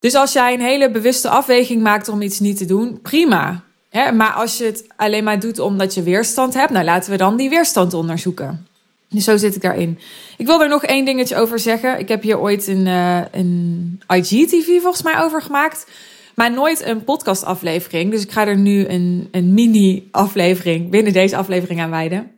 Dus 0.00 0.14
als 0.14 0.32
jij 0.32 0.54
een 0.54 0.60
hele 0.60 0.90
bewuste 0.90 1.28
afweging 1.28 1.82
maakt 1.82 2.08
om 2.08 2.22
iets 2.22 2.40
niet 2.40 2.56
te 2.56 2.64
doen, 2.64 3.00
prima. 3.00 3.62
Hè? 3.90 4.12
Maar 4.12 4.32
als 4.32 4.58
je 4.58 4.64
het 4.64 4.84
alleen 4.96 5.24
maar 5.24 5.40
doet 5.40 5.58
omdat 5.58 5.94
je 5.94 6.02
weerstand 6.02 6.54
hebt, 6.54 6.70
nou 6.70 6.84
laten 6.84 7.10
we 7.10 7.16
dan 7.16 7.36
die 7.36 7.48
weerstand 7.48 7.94
onderzoeken. 7.94 8.66
Dus 9.08 9.24
zo 9.24 9.36
zit 9.36 9.54
ik 9.54 9.62
daarin. 9.62 9.98
Ik 10.36 10.46
wil 10.46 10.62
er 10.62 10.68
nog 10.68 10.84
één 10.84 11.04
dingetje 11.04 11.36
over 11.36 11.58
zeggen. 11.58 11.98
Ik 11.98 12.08
heb 12.08 12.22
hier 12.22 12.38
ooit 12.38 12.66
een, 12.66 12.86
uh, 12.86 13.20
een 13.32 14.02
IGTV 14.08 14.80
volgens 14.80 15.02
mij 15.02 15.18
over 15.18 15.42
gemaakt. 15.42 15.86
Maar 16.34 16.52
nooit 16.52 16.84
een 16.84 17.04
podcastaflevering. 17.04 18.10
Dus 18.10 18.22
ik 18.22 18.32
ga 18.32 18.46
er 18.46 18.56
nu 18.56 18.86
een, 18.88 19.28
een 19.30 19.54
mini-aflevering 19.54 20.90
binnen 20.90 21.12
deze 21.12 21.36
aflevering 21.36 21.80
aan 21.80 21.90
wijden. 21.90 22.30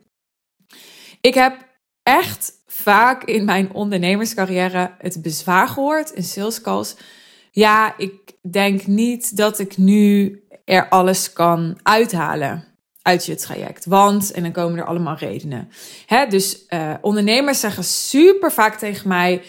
Ik 1.21 1.33
heb 1.33 1.57
echt 2.03 2.51
vaak 2.67 3.23
in 3.23 3.45
mijn 3.45 3.73
ondernemerscarrière 3.73 4.91
het 4.97 5.21
bezwaar 5.21 5.67
gehoord 5.67 6.09
in 6.09 6.23
sales 6.23 6.61
calls. 6.61 6.95
Ja, 7.55 7.93
ik 7.97 8.13
denk 8.51 8.87
niet 8.87 9.37
dat 9.37 9.59
ik 9.59 9.77
nu 9.77 10.39
er 10.65 10.89
alles 10.89 11.33
kan 11.33 11.79
uithalen 11.83 12.63
uit 13.01 13.25
je 13.25 13.35
traject. 13.35 13.85
Want, 13.85 14.31
en 14.31 14.43
dan 14.43 14.51
komen 14.51 14.79
er 14.79 14.85
allemaal 14.85 15.15
redenen. 15.15 15.69
Hè, 16.05 16.27
dus 16.27 16.65
uh, 16.69 16.93
ondernemers 17.01 17.59
zeggen 17.59 17.83
super 17.83 18.51
vaak 18.51 18.75
tegen 18.75 19.07
mij: 19.07 19.41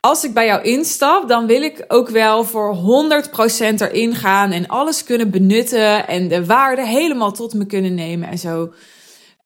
Als 0.00 0.24
ik 0.24 0.34
bij 0.34 0.46
jou 0.46 0.62
instap, 0.62 1.28
dan 1.28 1.46
wil 1.46 1.62
ik 1.62 1.84
ook 1.88 2.08
wel 2.08 2.44
voor 2.44 2.76
100% 2.76 2.78
erin 3.76 4.14
gaan 4.14 4.50
en 4.50 4.66
alles 4.66 5.04
kunnen 5.04 5.30
benutten 5.30 6.08
en 6.08 6.28
de 6.28 6.46
waarde 6.46 6.86
helemaal 6.86 7.32
tot 7.32 7.54
me 7.54 7.66
kunnen 7.66 7.94
nemen 7.94 8.28
en 8.28 8.38
zo. 8.38 8.72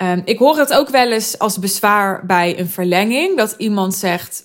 Um, 0.03 0.23
ik 0.25 0.39
hoor 0.39 0.59
het 0.59 0.73
ook 0.73 0.89
wel 0.89 1.13
eens 1.13 1.39
als 1.39 1.59
bezwaar 1.59 2.27
bij 2.27 2.59
een 2.59 2.69
verlenging: 2.69 3.37
dat 3.37 3.55
iemand 3.59 3.95
zegt: 3.95 4.45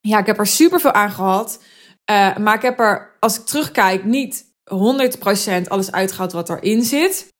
Ja, 0.00 0.18
ik 0.18 0.26
heb 0.26 0.38
er 0.38 0.46
super 0.46 0.80
veel 0.80 0.92
aan 0.92 1.10
gehad. 1.10 1.58
Uh, 2.10 2.36
maar 2.36 2.54
ik 2.54 2.62
heb 2.62 2.80
er, 2.80 3.16
als 3.20 3.38
ik 3.38 3.44
terugkijk, 3.44 4.04
niet 4.04 4.44
100% 5.62 5.68
alles 5.68 5.92
uitgehaald 5.92 6.32
wat 6.32 6.48
erin 6.48 6.82
zit. 6.82 7.34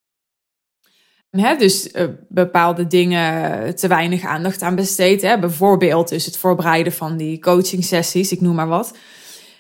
Dus 1.58 1.92
uh, 1.92 2.04
bepaalde 2.28 2.87
dingen 2.87 3.76
te 3.76 3.88
weinig 3.88 4.25
aandacht 4.25 4.62
aan 4.62 4.75
besteed. 4.75 5.23
Hè? 5.23 5.38
Bijvoorbeeld 5.38 6.08
dus 6.08 6.25
het 6.25 6.37
voorbereiden 6.37 6.92
van 6.92 7.16
die 7.16 7.38
coaching 7.38 7.85
sessies, 7.85 8.32
ik 8.32 8.40
noem 8.40 8.54
maar 8.54 8.68
wat. 8.68 8.96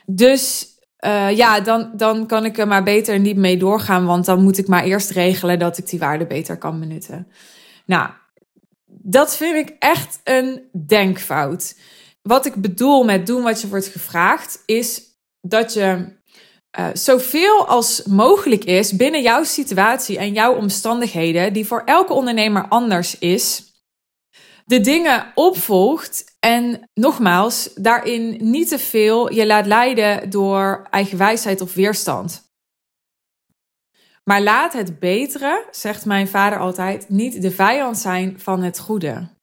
Dus 0.06 0.74
ja, 1.30 1.60
dan, 1.60 1.90
dan 1.94 2.26
kan 2.26 2.44
ik 2.44 2.58
er 2.58 2.66
maar 2.66 2.82
beter 2.82 3.18
niet 3.18 3.36
mee 3.36 3.56
doorgaan, 3.56 4.06
want 4.06 4.24
dan 4.24 4.42
moet 4.42 4.58
ik 4.58 4.68
maar 4.68 4.84
eerst 4.84 5.10
regelen 5.10 5.58
dat 5.58 5.78
ik 5.78 5.88
die 5.88 5.98
waarde 5.98 6.26
beter 6.26 6.56
kan 6.58 6.80
benutten. 6.80 7.28
Nou, 7.86 8.10
dat 8.86 9.36
vind 9.36 9.68
ik 9.68 9.76
echt 9.78 10.20
een 10.24 10.62
denkfout. 10.86 11.74
Wat 12.26 12.46
ik 12.46 12.54
bedoel 12.54 13.04
met 13.04 13.26
doen 13.26 13.42
wat 13.42 13.60
je 13.60 13.68
wordt 13.68 13.86
gevraagd, 13.86 14.62
is 14.64 15.02
dat 15.40 15.72
je 15.72 16.14
uh, 16.78 16.88
zoveel 16.92 17.66
als 17.66 18.02
mogelijk 18.02 18.64
is 18.64 18.96
binnen 18.96 19.22
jouw 19.22 19.44
situatie 19.44 20.18
en 20.18 20.32
jouw 20.32 20.54
omstandigheden, 20.54 21.52
die 21.52 21.66
voor 21.66 21.82
elke 21.84 22.12
ondernemer 22.12 22.68
anders 22.68 23.18
is, 23.18 23.64
de 24.64 24.80
dingen 24.80 25.32
opvolgt 25.34 26.36
en 26.40 26.90
nogmaals, 26.94 27.70
daarin 27.74 28.36
niet 28.40 28.68
te 28.68 28.78
veel 28.78 29.32
je 29.32 29.46
laat 29.46 29.66
leiden 29.66 30.30
door 30.30 30.86
eigen 30.90 31.18
wijsheid 31.18 31.60
of 31.60 31.74
weerstand. 31.74 32.50
Maar 34.24 34.42
laat 34.42 34.72
het 34.72 34.98
betere, 34.98 35.66
zegt 35.70 36.04
mijn 36.04 36.28
vader 36.28 36.58
altijd, 36.58 37.08
niet 37.08 37.42
de 37.42 37.50
vijand 37.50 37.98
zijn 37.98 38.40
van 38.40 38.62
het 38.62 38.78
goede. 38.78 39.35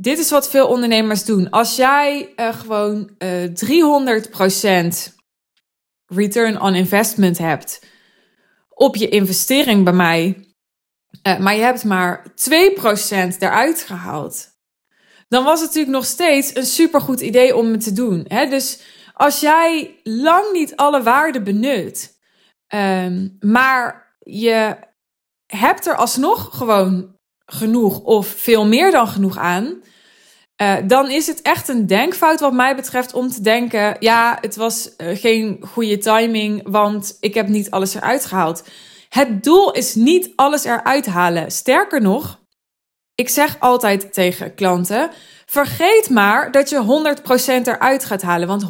Dit 0.00 0.18
is 0.18 0.30
wat 0.30 0.50
veel 0.50 0.66
ondernemers 0.66 1.24
doen. 1.24 1.50
Als 1.50 1.76
jij 1.76 2.32
uh, 2.36 2.54
gewoon 2.54 3.10
uh, 3.18 3.44
300% 5.10 5.14
return 6.06 6.60
on 6.60 6.74
investment 6.74 7.38
hebt 7.38 7.82
op 8.68 8.96
je 8.96 9.08
investering 9.08 9.84
bij 9.84 9.92
mij, 9.92 10.46
uh, 11.26 11.38
maar 11.38 11.54
je 11.54 11.62
hebt 11.62 11.84
maar 11.84 12.26
2% 12.28 12.32
eruit 13.38 13.82
gehaald, 13.82 14.48
dan 15.28 15.44
was 15.44 15.60
het 15.60 15.68
natuurlijk 15.68 15.96
nog 15.96 16.04
steeds 16.04 16.56
een 16.56 16.66
supergoed 16.66 17.20
idee 17.20 17.56
om 17.56 17.72
het 17.72 17.84
te 17.84 17.92
doen. 17.92 18.24
Hè? 18.28 18.46
Dus 18.46 18.80
als 19.12 19.40
jij 19.40 20.00
lang 20.02 20.52
niet 20.52 20.76
alle 20.76 21.02
waarden 21.02 21.44
benut, 21.44 22.18
um, 22.74 23.36
maar 23.40 24.14
je 24.18 24.76
hebt 25.46 25.86
er 25.86 25.96
alsnog 25.96 26.56
gewoon 26.56 27.18
genoeg 27.46 28.00
of 28.00 28.26
veel 28.26 28.66
meer 28.66 28.90
dan 28.90 29.08
genoeg 29.08 29.38
aan, 29.38 29.82
uh, 30.62 30.76
dan 30.84 31.10
is 31.10 31.26
het 31.26 31.42
echt 31.42 31.68
een 31.68 31.86
denkfout 31.86 32.40
wat 32.40 32.52
mij 32.52 32.76
betreft 32.76 33.14
om 33.14 33.30
te 33.30 33.40
denken, 33.40 33.96
ja, 33.98 34.38
het 34.40 34.56
was 34.56 34.90
uh, 34.96 35.16
geen 35.18 35.60
goede 35.72 35.98
timing, 35.98 36.60
want 36.70 37.16
ik 37.20 37.34
heb 37.34 37.48
niet 37.48 37.70
alles 37.70 37.94
eruit 37.94 38.26
gehaald. 38.26 38.64
Het 39.08 39.44
doel 39.44 39.72
is 39.72 39.94
niet 39.94 40.32
alles 40.36 40.64
eruit 40.64 41.06
halen. 41.06 41.50
Sterker 41.50 42.00
nog, 42.00 42.40
ik 43.14 43.28
zeg 43.28 43.56
altijd 43.60 44.12
tegen 44.12 44.54
klanten, 44.54 45.10
vergeet 45.46 46.10
maar 46.10 46.50
dat 46.50 46.68
je 46.68 47.14
100% 47.62 47.66
eruit 47.66 48.04
gaat 48.04 48.22
halen, 48.22 48.48
want 48.48 48.64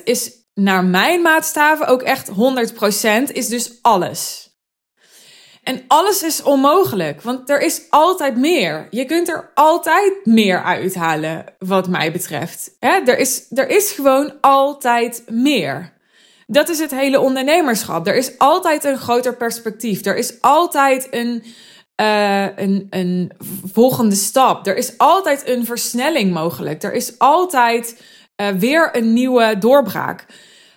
100% 0.00 0.02
is 0.04 0.32
naar 0.54 0.84
mijn 0.84 1.22
maatstaven 1.22 1.86
ook 1.86 2.02
echt 2.02 2.30
100% 2.30 3.32
is 3.32 3.48
dus 3.48 3.78
alles. 3.82 4.47
En 5.68 5.84
alles 5.88 6.22
is 6.22 6.42
onmogelijk, 6.42 7.22
want 7.22 7.50
er 7.50 7.60
is 7.60 7.82
altijd 7.90 8.36
meer. 8.36 8.86
Je 8.90 9.04
kunt 9.04 9.28
er 9.28 9.50
altijd 9.54 10.12
meer 10.24 10.62
uithalen, 10.62 11.44
wat 11.58 11.88
mij 11.88 12.12
betreft. 12.12 12.76
er, 12.80 13.18
is, 13.18 13.46
er 13.50 13.68
is 13.68 13.92
gewoon 13.92 14.32
altijd 14.40 15.22
meer. 15.26 15.92
Dat 16.46 16.68
is 16.68 16.78
het 16.78 16.90
hele 16.90 17.20
ondernemerschap. 17.20 18.06
Er 18.06 18.16
is 18.16 18.38
altijd 18.38 18.84
een 18.84 18.98
groter 18.98 19.36
perspectief. 19.36 20.04
Er 20.04 20.16
is 20.16 20.40
altijd 20.40 21.08
een, 21.10 21.44
uh, 22.00 22.56
een, 22.56 22.86
een 22.90 23.32
volgende 23.72 24.14
stap. 24.14 24.66
Er 24.66 24.76
is 24.76 24.98
altijd 24.98 25.48
een 25.48 25.64
versnelling 25.64 26.32
mogelijk. 26.32 26.82
Er 26.82 26.94
is 26.94 27.18
altijd 27.18 28.02
uh, 28.36 28.48
weer 28.48 28.96
een 28.96 29.12
nieuwe 29.12 29.58
doorbraak. 29.58 30.26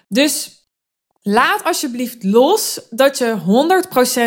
Dus 0.08 0.61
Laat 1.24 1.64
alsjeblieft 1.64 2.24
los 2.24 2.88
dat 2.90 3.18
je 3.18 3.38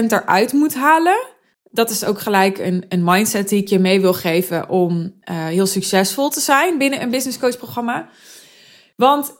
100% 0.07 0.13
eruit 0.13 0.53
moet 0.53 0.75
halen. 0.75 1.27
Dat 1.71 1.91
is 1.91 2.05
ook 2.05 2.21
gelijk 2.21 2.59
een, 2.59 2.85
een 2.89 3.05
mindset 3.05 3.49
die 3.49 3.63
ik 3.63 3.69
je 3.69 3.79
mee 3.79 4.01
wil 4.01 4.13
geven 4.13 4.69
om 4.69 4.95
uh, 5.31 5.47
heel 5.47 5.67
succesvol 5.67 6.29
te 6.29 6.41
zijn 6.41 6.79
binnen 6.79 7.03
een 7.03 7.11
business 7.11 7.39
coach 7.39 7.57
programma. 7.57 8.09
Want 8.97 9.35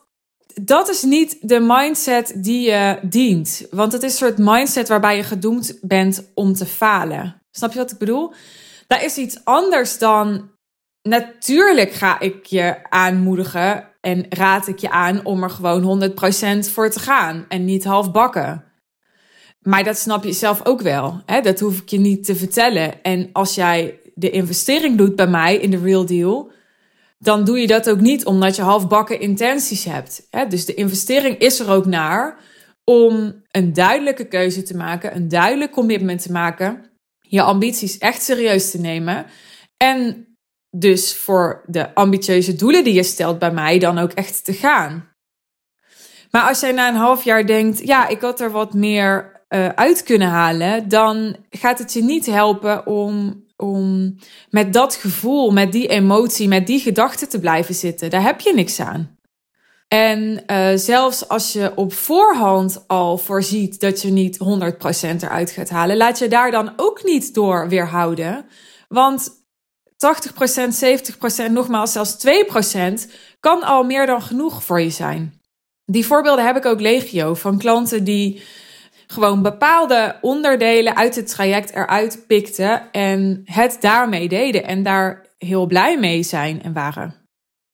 dat 0.63 0.89
is 0.89 1.03
niet 1.03 1.37
de 1.41 1.61
mindset 1.61 2.33
die 2.37 2.71
je 2.71 2.99
dient. 3.03 3.67
Want 3.71 3.93
het 3.93 4.03
is 4.03 4.11
een 4.11 4.27
soort 4.27 4.39
mindset 4.39 4.89
waarbij 4.89 5.17
je 5.17 5.23
gedoemd 5.23 5.79
bent 5.81 6.31
om 6.35 6.55
te 6.55 6.67
falen. 6.67 7.43
Snap 7.51 7.73
je 7.73 7.79
wat 7.79 7.91
ik 7.91 7.99
bedoel? 7.99 8.33
Daar 8.87 9.05
is 9.05 9.17
iets 9.17 9.45
anders 9.45 9.99
dan. 9.99 10.51
Natuurlijk 11.03 11.93
ga 11.93 12.21
ik 12.21 12.47
je 12.47 12.91
aanmoedigen 12.91 13.94
en 14.05 14.27
raad 14.29 14.69
ik 14.69 14.79
je 14.79 14.91
aan 14.91 15.25
om 15.25 15.43
er 15.43 15.51
gewoon 15.51 16.13
100% 16.13 16.71
voor 16.71 16.91
te 16.91 16.99
gaan 16.99 17.45
en 17.49 17.65
niet 17.65 17.85
half 17.85 18.13
bakken. 18.13 18.65
Maar 19.61 19.85
dat 19.85 19.99
snap 19.99 20.25
je 20.25 20.33
zelf 20.33 20.67
ook 20.67 20.81
wel. 20.81 21.23
Hè? 21.27 21.41
Dat 21.41 21.61
hoef 21.61 21.81
ik 21.81 21.89
je 21.89 21.99
niet 21.99 22.25
te 22.25 22.37
vertellen. 22.37 23.03
En 23.03 23.29
als 23.33 23.55
jij 23.55 23.99
de 24.15 24.31
investering 24.31 24.99
doet 24.99 25.17
bij 25.17 25.27
mij 25.27 25.57
in 25.57 25.71
de 25.71 25.79
Real 25.79 26.07
Deal, 26.07 26.53
dan 27.19 27.45
doe 27.45 27.59
je 27.59 27.67
dat 27.67 27.91
ook 27.91 28.01
niet 28.01 28.25
omdat 28.25 28.57
je 28.57 28.63
halfbakken 28.63 29.21
intenties 29.21 29.85
hebt. 29.85 30.27
Hè? 30.31 30.47
Dus 30.47 30.65
de 30.65 30.75
investering 30.75 31.39
is 31.39 31.61
er 31.61 31.71
ook 31.71 31.87
naar 31.87 32.39
om 32.85 33.43
een 33.51 33.73
duidelijke 33.73 34.29
keuze 34.29 34.63
te 34.63 34.77
maken, 34.77 35.17
een 35.17 35.29
duidelijk 35.29 35.73
commitment 35.73 36.23
te 36.23 36.33
maken, 36.33 36.91
je 37.21 37.43
ambities 37.43 37.99
echt 37.99 38.23
serieus 38.23 38.71
te 38.71 38.81
nemen 38.81 39.27
en 39.77 40.27
dus 40.77 41.17
voor 41.17 41.63
de 41.67 41.95
ambitieuze 41.95 42.55
doelen 42.55 42.85
die 42.85 42.95
je 42.95 43.03
stelt 43.03 43.39
bij 43.39 43.53
mij 43.53 43.79
dan 43.79 43.99
ook 43.99 44.13
echt 44.13 44.45
te 44.45 44.53
gaan. 44.53 45.09
Maar 46.31 46.49
als 46.49 46.61
jij 46.61 46.73
na 46.73 46.89
een 46.89 46.95
half 46.95 47.25
jaar 47.25 47.47
denkt, 47.47 47.87
ja, 47.87 48.09
ik 48.09 48.21
had 48.21 48.41
er 48.41 48.51
wat 48.51 48.75
meer 48.75 49.43
uh, 49.49 49.69
uit 49.69 50.03
kunnen 50.03 50.29
halen, 50.29 50.89
dan 50.89 51.37
gaat 51.51 51.79
het 51.79 51.93
je 51.93 52.03
niet 52.03 52.27
helpen 52.27 52.87
om, 52.87 53.45
om 53.57 54.15
met 54.51 54.73
dat 54.73 54.95
gevoel, 54.95 55.51
met 55.51 55.73
die 55.73 55.89
emotie, 55.89 56.49
met 56.49 56.67
die 56.67 56.81
gedachte 56.81 57.27
te 57.27 57.41
blijven 57.41 57.75
zitten. 57.75 58.11
Daar 58.11 58.23
heb 58.23 58.41
je 58.41 58.55
niks 58.55 58.81
aan. 58.81 59.19
En 59.89 60.43
uh, 60.47 60.71
zelfs 60.75 61.29
als 61.29 61.53
je 61.53 61.73
op 61.75 61.93
voorhand 61.93 62.85
al 62.87 63.19
voorziet 63.19 63.81
dat 63.81 64.03
je 64.03 64.11
niet 64.11 64.39
100% 64.39 64.41
eruit 65.21 65.51
gaat 65.51 65.71
halen, 65.71 65.97
laat 65.97 66.19
je 66.19 66.29
daar 66.29 66.51
dan 66.51 66.73
ook 66.77 67.05
niet 67.05 67.35
door 67.35 67.69
weerhouden. 67.69 68.47
Want 68.89 69.44
80%, 70.05 71.49
70%, 71.49 71.51
nogmaals 71.51 71.93
zelfs 71.93 72.17
2% 73.07 73.13
kan 73.41 73.63
al 73.63 73.85
meer 73.85 74.07
dan 74.07 74.23
genoeg 74.23 74.65
voor 74.65 74.81
je 74.81 74.91
zijn. 74.91 75.41
Die 75.85 76.07
voorbeelden 76.07 76.47
heb 76.47 76.57
ik 76.57 76.67
ook 76.67 76.81
legio 76.81 77.35
van 77.35 77.59
klanten 77.59 78.05
die 78.05 78.43
gewoon 79.07 79.43
bepaalde 79.43 80.19
onderdelen 80.21 80.97
uit 80.97 81.15
het 81.15 81.29
traject 81.29 81.71
eruit 81.71 82.25
pikten 82.27 82.91
en 82.93 83.43
het 83.45 83.77
daarmee 83.81 84.29
deden 84.29 84.65
en 84.65 84.83
daar 84.83 85.27
heel 85.39 85.67
blij 85.67 85.99
mee 85.99 86.23
zijn 86.23 86.63
en 86.63 86.73
waren. 86.73 87.15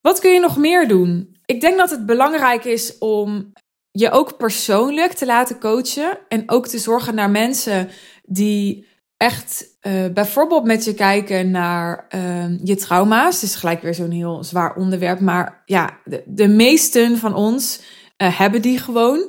Wat 0.00 0.18
kun 0.18 0.32
je 0.32 0.40
nog 0.40 0.56
meer 0.56 0.88
doen? 0.88 1.38
Ik 1.44 1.60
denk 1.60 1.78
dat 1.78 1.90
het 1.90 2.06
belangrijk 2.06 2.64
is 2.64 2.98
om 2.98 3.52
je 3.90 4.10
ook 4.10 4.36
persoonlijk 4.36 5.12
te 5.12 5.26
laten 5.26 5.60
coachen 5.60 6.18
en 6.28 6.50
ook 6.50 6.66
te 6.66 6.78
zorgen 6.78 7.14
naar 7.14 7.30
mensen 7.30 7.88
die 8.22 8.86
echt 9.20 9.66
uh, 9.82 10.06
bijvoorbeeld 10.14 10.64
met 10.64 10.84
je 10.84 10.94
kijken 10.94 11.50
naar 11.50 12.06
uh, 12.14 12.44
je 12.64 12.76
trauma's. 12.76 13.42
Is 13.42 13.54
gelijk 13.54 13.82
weer 13.82 13.94
zo'n 13.94 14.10
heel 14.10 14.44
zwaar 14.44 14.76
onderwerp, 14.76 15.20
maar 15.20 15.62
ja, 15.64 15.98
de, 16.04 16.22
de 16.26 16.48
meesten 16.48 17.18
van 17.18 17.34
ons 17.34 17.80
uh, 18.22 18.38
hebben 18.38 18.62
die 18.62 18.78
gewoon. 18.78 19.28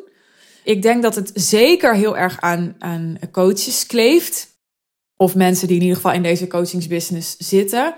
Ik 0.63 0.81
denk 0.81 1.01
dat 1.01 1.15
het 1.15 1.31
zeker 1.33 1.95
heel 1.95 2.17
erg 2.17 2.41
aan, 2.41 2.75
aan 2.79 3.17
coaches 3.31 3.85
kleeft. 3.85 4.47
Of 5.17 5.35
mensen 5.35 5.67
die 5.67 5.75
in 5.75 5.81
ieder 5.81 5.95
geval 5.95 6.13
in 6.13 6.23
deze 6.23 6.47
coachingsbusiness 6.47 7.35
zitten. 7.37 7.93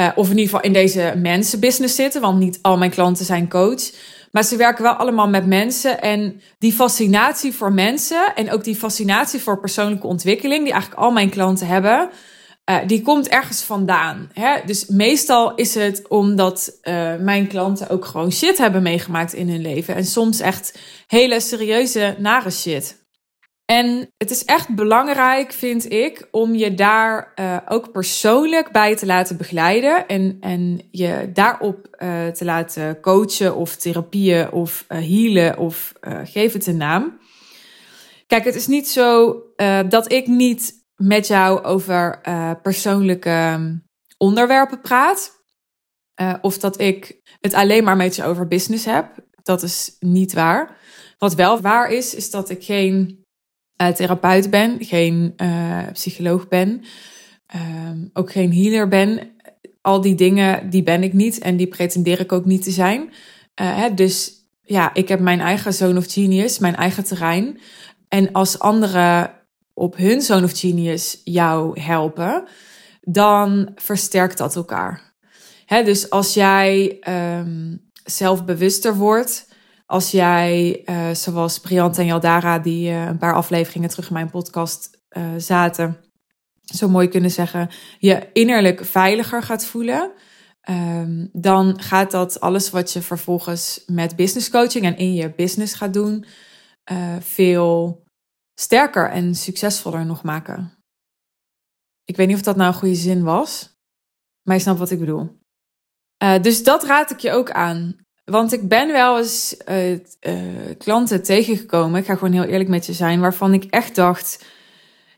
Uh, 0.00 0.08
of 0.14 0.30
in 0.30 0.38
ieder 0.38 0.44
geval 0.44 0.60
in 0.60 0.72
deze 0.72 1.14
mensenbusiness 1.16 1.94
zitten, 1.94 2.20
want 2.20 2.38
niet 2.38 2.58
al 2.62 2.76
mijn 2.76 2.90
klanten 2.90 3.24
zijn 3.24 3.48
coach. 3.48 3.90
Maar 4.30 4.44
ze 4.44 4.56
werken 4.56 4.82
wel 4.82 4.92
allemaal 4.92 5.28
met 5.28 5.46
mensen. 5.46 6.00
En 6.00 6.40
die 6.58 6.72
fascinatie 6.72 7.54
voor 7.54 7.72
mensen 7.72 8.34
en 8.34 8.50
ook 8.50 8.64
die 8.64 8.76
fascinatie 8.76 9.40
voor 9.40 9.60
persoonlijke 9.60 10.06
ontwikkeling, 10.06 10.64
die 10.64 10.72
eigenlijk 10.72 11.02
al 11.02 11.10
mijn 11.10 11.30
klanten 11.30 11.66
hebben, 11.66 12.10
uh, 12.70 12.76
die 12.86 13.02
komt 13.02 13.28
ergens 13.28 13.62
vandaan. 13.62 14.30
Hè? 14.32 14.54
Dus 14.64 14.86
meestal 14.86 15.54
is 15.54 15.74
het 15.74 16.08
omdat 16.08 16.78
uh, 16.82 17.14
mijn 17.16 17.46
klanten 17.46 17.88
ook 17.88 18.04
gewoon 18.04 18.32
shit 18.32 18.58
hebben 18.58 18.82
meegemaakt 18.82 19.32
in 19.32 19.48
hun 19.48 19.60
leven. 19.60 19.94
En 19.94 20.04
soms 20.04 20.40
echt 20.40 20.78
hele 21.06 21.40
serieuze, 21.40 22.14
nare 22.18 22.50
shit. 22.50 23.06
En 23.72 24.10
het 24.16 24.30
is 24.30 24.44
echt 24.44 24.74
belangrijk, 24.74 25.52
vind 25.52 25.92
ik, 25.92 26.28
om 26.30 26.54
je 26.54 26.74
daar 26.74 27.32
uh, 27.36 27.56
ook 27.68 27.92
persoonlijk 27.92 28.72
bij 28.72 28.96
te 28.96 29.06
laten 29.06 29.36
begeleiden. 29.36 30.06
En, 30.06 30.36
en 30.40 30.80
je 30.90 31.30
daarop 31.32 31.96
uh, 31.98 32.26
te 32.26 32.44
laten 32.44 33.00
coachen 33.00 33.56
of 33.56 33.76
therapieën 33.76 34.52
of 34.52 34.84
uh, 34.88 34.98
healen 34.98 35.58
of 35.58 35.92
geef 36.24 36.52
het 36.52 36.66
een 36.66 36.76
naam. 36.76 37.18
Kijk, 38.26 38.44
het 38.44 38.54
is 38.54 38.66
niet 38.66 38.88
zo 38.88 39.36
dat 39.88 40.12
ik 40.12 40.26
niet 40.26 40.74
met 40.96 41.26
jou 41.26 41.64
over 41.64 42.20
persoonlijke 42.62 43.58
onderwerpen 44.18 44.80
praat. 44.80 45.42
of 46.40 46.58
dat 46.58 46.80
ik 46.80 47.20
het 47.40 47.54
alleen 47.54 47.84
maar 47.84 47.96
met 47.96 48.16
je 48.16 48.24
over 48.24 48.48
business 48.48 48.84
heb. 48.84 49.14
Dat 49.42 49.62
is 49.62 49.96
niet 50.00 50.32
waar. 50.32 50.76
Wat 51.18 51.34
wel 51.34 51.60
waar 51.60 51.90
is, 51.90 52.14
is 52.14 52.30
dat 52.30 52.50
ik 52.50 52.64
geen 52.64 53.26
uh, 53.82 53.88
therapeut 53.88 54.50
ben, 54.50 54.76
geen 54.80 55.34
uh, 55.36 55.82
psycholoog 55.92 56.48
ben, 56.48 56.82
um, 57.54 58.10
ook 58.12 58.32
geen 58.32 58.54
healer 58.54 58.88
ben. 58.88 59.30
Al 59.80 60.00
die 60.00 60.14
dingen, 60.14 60.70
die 60.70 60.82
ben 60.82 61.02
ik 61.02 61.12
niet 61.12 61.38
en 61.38 61.56
die 61.56 61.66
pretendeer 61.66 62.20
ik 62.20 62.32
ook 62.32 62.44
niet 62.44 62.62
te 62.62 62.70
zijn. 62.70 63.00
Uh, 63.00 63.76
hè, 63.76 63.94
dus 63.94 64.32
ja, 64.62 64.94
ik 64.94 65.08
heb 65.08 65.20
mijn 65.20 65.40
eigen 65.40 65.74
zone 65.74 65.98
of 65.98 66.12
genius, 66.12 66.58
mijn 66.58 66.76
eigen 66.76 67.04
terrein. 67.04 67.60
En 68.08 68.32
als 68.32 68.58
anderen 68.58 69.30
op 69.74 69.96
hun 69.96 70.22
zone 70.22 70.44
of 70.44 70.58
genius 70.58 71.20
jou 71.24 71.80
helpen, 71.80 72.44
dan 73.00 73.72
versterkt 73.74 74.38
dat 74.38 74.56
elkaar. 74.56 75.14
Hè, 75.64 75.82
dus 75.82 76.10
als 76.10 76.34
jij 76.34 77.00
um, 77.40 77.90
zelfbewuster 78.04 78.96
wordt, 78.96 79.47
als 79.90 80.10
jij, 80.10 80.82
uh, 80.84 81.10
zoals 81.10 81.60
Briant 81.60 81.98
en 81.98 82.06
Jaldara, 82.06 82.58
die 82.58 82.90
uh, 82.90 83.06
een 83.06 83.18
paar 83.18 83.34
afleveringen 83.34 83.88
terug 83.88 84.06
in 84.06 84.12
mijn 84.12 84.30
podcast 84.30 85.02
uh, 85.10 85.34
zaten, 85.36 85.96
zo 86.64 86.88
mooi 86.88 87.08
kunnen 87.08 87.30
zeggen, 87.30 87.70
je 87.98 88.32
innerlijk 88.32 88.84
veiliger 88.84 89.42
gaat 89.42 89.64
voelen, 89.64 90.12
um, 90.68 91.28
dan 91.32 91.80
gaat 91.80 92.10
dat 92.10 92.40
alles 92.40 92.70
wat 92.70 92.92
je 92.92 93.02
vervolgens 93.02 93.82
met 93.86 94.16
business 94.16 94.50
coaching 94.50 94.84
en 94.84 94.96
in 94.96 95.14
je 95.14 95.34
business 95.34 95.74
gaat 95.74 95.92
doen, 95.92 96.24
veel 97.20 98.02
sterker 98.60 99.10
en 99.10 99.34
succesvoller 99.34 100.06
nog 100.06 100.22
maken. 100.22 100.72
Ik 102.04 102.16
weet 102.16 102.26
niet 102.26 102.36
of 102.36 102.42
dat 102.42 102.56
nou 102.56 102.68
een 102.68 102.78
goede 102.78 102.94
zin 102.94 103.22
was, 103.22 103.76
maar 104.42 104.56
je 104.56 104.62
snapt 104.62 104.78
wat 104.78 104.90
ik 104.90 104.98
bedoel. 104.98 105.38
dus 106.40 106.62
dat 106.62 106.84
raad 106.84 107.10
ik 107.10 107.18
je 107.18 107.30
ook 107.30 107.50
aan. 107.50 108.06
Want 108.30 108.52
ik 108.52 108.68
ben 108.68 108.92
wel 108.92 109.18
eens 109.18 109.56
uh, 109.68 109.90
uh, 109.90 109.98
klanten 110.78 111.22
tegengekomen, 111.22 112.00
ik 112.00 112.06
ga 112.06 112.14
gewoon 112.14 112.32
heel 112.32 112.44
eerlijk 112.44 112.68
met 112.68 112.86
je 112.86 112.92
zijn, 112.92 113.20
waarvan 113.20 113.52
ik 113.52 113.64
echt 113.64 113.94
dacht, 113.94 114.44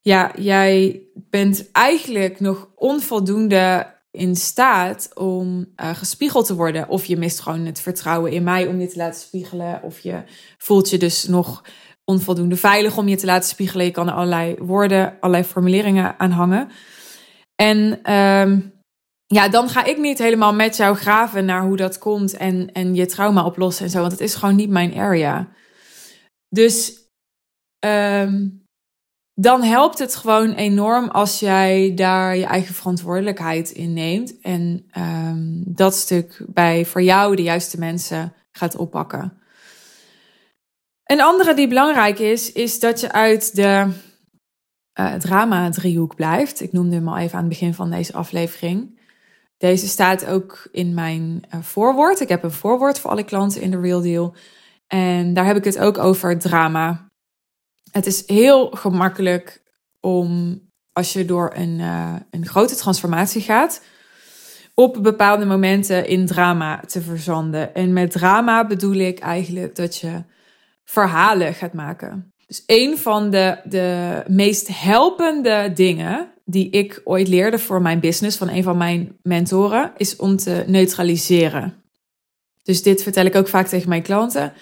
ja, 0.03 0.33
jij 0.37 1.03
bent 1.15 1.71
eigenlijk 1.73 2.41
nog 2.41 2.69
onvoldoende 2.75 3.95
in 4.11 4.37
staat 4.37 5.11
om 5.15 5.67
uh, 5.77 5.91
gespiegeld 5.95 6.47
te 6.47 6.55
worden. 6.55 6.89
Of 6.89 7.05
je 7.05 7.17
mist 7.17 7.41
gewoon 7.41 7.65
het 7.67 7.81
vertrouwen 7.81 8.33
in 8.33 8.43
mij 8.43 8.67
om 8.67 8.81
je 8.81 8.89
te 8.89 8.97
laten 8.97 9.21
spiegelen. 9.21 9.83
Of 9.83 10.01
je 10.01 10.23
voelt 10.59 10.91
je 10.91 10.99
dus 10.99 11.27
nog 11.27 11.65
onvoldoende 12.05 12.57
veilig 12.57 12.97
om 12.97 13.09
je 13.09 13.17
te 13.17 13.27
laten 13.27 13.49
spiegelen. 13.49 13.85
Je 13.85 13.91
kan 13.91 14.09
er 14.09 14.15
allerlei 14.15 14.57
woorden, 14.59 15.17
allerlei 15.21 15.45
formuleringen 15.45 16.15
aan 16.19 16.31
hangen. 16.31 16.69
En 17.55 18.13
um, 18.15 18.73
ja, 19.35 19.49
dan 19.49 19.69
ga 19.69 19.85
ik 19.85 19.99
niet 19.99 20.19
helemaal 20.19 20.55
met 20.55 20.77
jou 20.77 20.97
graven 20.97 21.45
naar 21.45 21.63
hoe 21.63 21.77
dat 21.77 21.99
komt 21.99 22.37
en, 22.37 22.73
en 22.73 22.95
je 22.95 23.07
trauma 23.07 23.45
oplossen 23.45 23.85
en 23.85 23.91
zo, 23.91 24.01
want 24.01 24.13
het 24.13 24.21
is 24.21 24.35
gewoon 24.35 24.57
niet 24.57 24.71
mijn 24.71 24.95
area. 24.95 25.49
Dus 26.49 26.99
um, 27.85 28.65
dan 29.35 29.63
helpt 29.63 29.99
het 29.99 30.17
gewoon 30.17 30.53
enorm 30.53 31.09
als 31.09 31.41
jij 31.41 31.93
daar 31.95 32.37
je 32.37 32.45
eigen 32.45 32.75
verantwoordelijkheid 32.75 33.71
in 33.71 33.93
neemt 33.93 34.41
en 34.41 34.91
um, 34.99 35.63
dat 35.67 35.95
stuk 35.95 36.45
bij 36.47 36.87
voor 36.87 37.03
jou 37.03 37.37
de 37.37 37.43
juiste 37.43 37.79
mensen 37.79 38.33
gaat 38.53 38.77
oppakken. 38.77 39.41
Een 41.05 41.23
andere 41.23 41.55
die 41.55 41.69
belangrijk 41.69 42.19
is, 42.19 42.53
is 42.53 42.81
dat 42.81 43.01
je 43.01 43.13
uit 43.13 43.55
de 43.55 43.93
uh, 45.01 45.15
drama-driehoek 45.15 46.15
blijft. 46.15 46.61
Ik 46.61 46.73
noemde 46.73 46.95
hem 46.95 47.09
al 47.09 47.17
even 47.17 47.35
aan 47.35 47.45
het 47.45 47.49
begin 47.49 47.75
van 47.75 47.91
deze 47.91 48.13
aflevering. 48.13 49.00
Deze 49.61 49.89
staat 49.89 50.27
ook 50.27 50.69
in 50.73 50.95
mijn 50.95 51.43
uh, 51.55 51.61
voorwoord. 51.63 52.21
Ik 52.21 52.29
heb 52.29 52.43
een 52.43 52.51
voorwoord 52.51 52.99
voor 52.99 53.11
alle 53.11 53.25
klanten 53.25 53.61
in 53.61 53.71
de 53.71 53.81
Real 53.81 54.01
Deal. 54.01 54.35
En 54.87 55.35
daar 55.35 55.45
heb 55.45 55.57
ik 55.57 55.65
het 55.65 55.79
ook 55.79 55.99
over 55.99 56.39
drama. 56.39 57.11
Het 57.91 58.07
is 58.07 58.27
heel 58.27 58.71
gemakkelijk 58.71 59.63
om, 60.01 60.61
als 60.93 61.13
je 61.13 61.25
door 61.25 61.53
een, 61.55 61.79
uh, 61.79 62.15
een 62.31 62.47
grote 62.47 62.75
transformatie 62.75 63.43
gaat, 63.43 63.83
op 64.75 65.03
bepaalde 65.03 65.45
momenten 65.45 66.07
in 66.07 66.27
drama 66.27 66.81
te 66.87 67.01
verzanden. 67.01 67.75
En 67.75 67.93
met 67.93 68.11
drama 68.11 68.67
bedoel 68.67 68.97
ik 68.97 69.19
eigenlijk 69.19 69.77
dat 69.77 69.97
je 69.97 70.23
verhalen 70.85 71.55
gaat 71.55 71.73
maken. 71.73 72.33
Dus 72.47 72.63
een 72.67 72.99
van 72.99 73.31
de, 73.31 73.61
de 73.65 74.23
meest 74.27 74.69
helpende 74.81 75.73
dingen 75.75 76.33
die 76.51 76.71
ik 76.71 77.01
ooit 77.05 77.29
leerde 77.29 77.59
voor 77.59 77.83
mijn 77.83 78.01
business 78.01 78.37
van 78.37 78.49
een 78.49 78.63
van 78.63 78.77
mijn 78.77 79.17
mentoren, 79.23 79.93
is 79.97 80.17
om 80.17 80.37
te 80.37 80.65
neutraliseren. 80.67 81.83
Dus 82.63 82.83
dit 82.83 83.03
vertel 83.03 83.25
ik 83.25 83.35
ook 83.35 83.49
vaak 83.49 83.67
tegen 83.67 83.89
mijn 83.89 84.03
klanten. 84.03 84.53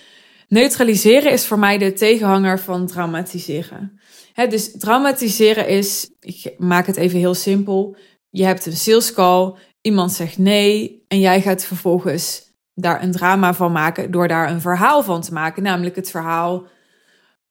Neutraliseren 0.49 1.33
is 1.33 1.47
voor 1.47 1.59
mij 1.59 1.79
de 1.79 1.93
tegenhanger 1.93 2.59
van 2.59 2.87
dramatiseren. 2.87 4.01
dus 4.49 4.79
dramatiseren 4.79 5.69
is, 5.69 6.11
ik 6.21 6.55
maak 6.59 6.87
het 6.87 6.97
even 6.97 7.19
heel 7.19 7.35
simpel. 7.35 7.97
Je 8.31 8.45
hebt 8.45 8.67
een 8.67 8.77
sales 8.77 9.13
call, 9.13 9.55
iemand 9.81 10.13
zegt 10.13 10.39
nee 10.39 11.05
en 11.09 11.21
jij 11.21 11.41
gaat 11.41 11.65
vervolgens 11.65 12.49
daar 12.75 13.03
een 13.03 13.13
drama 13.13 13.55
van 13.55 13.73
maken 13.73 14.11
door 14.11 14.29
daar 14.29 14.51
een 14.51 14.61
verhaal 14.61 15.03
van 15.03 15.21
te 15.21 15.33
maken. 15.33 15.63
Namelijk 15.63 15.97
het 15.97 16.11
verhaal 16.11 16.67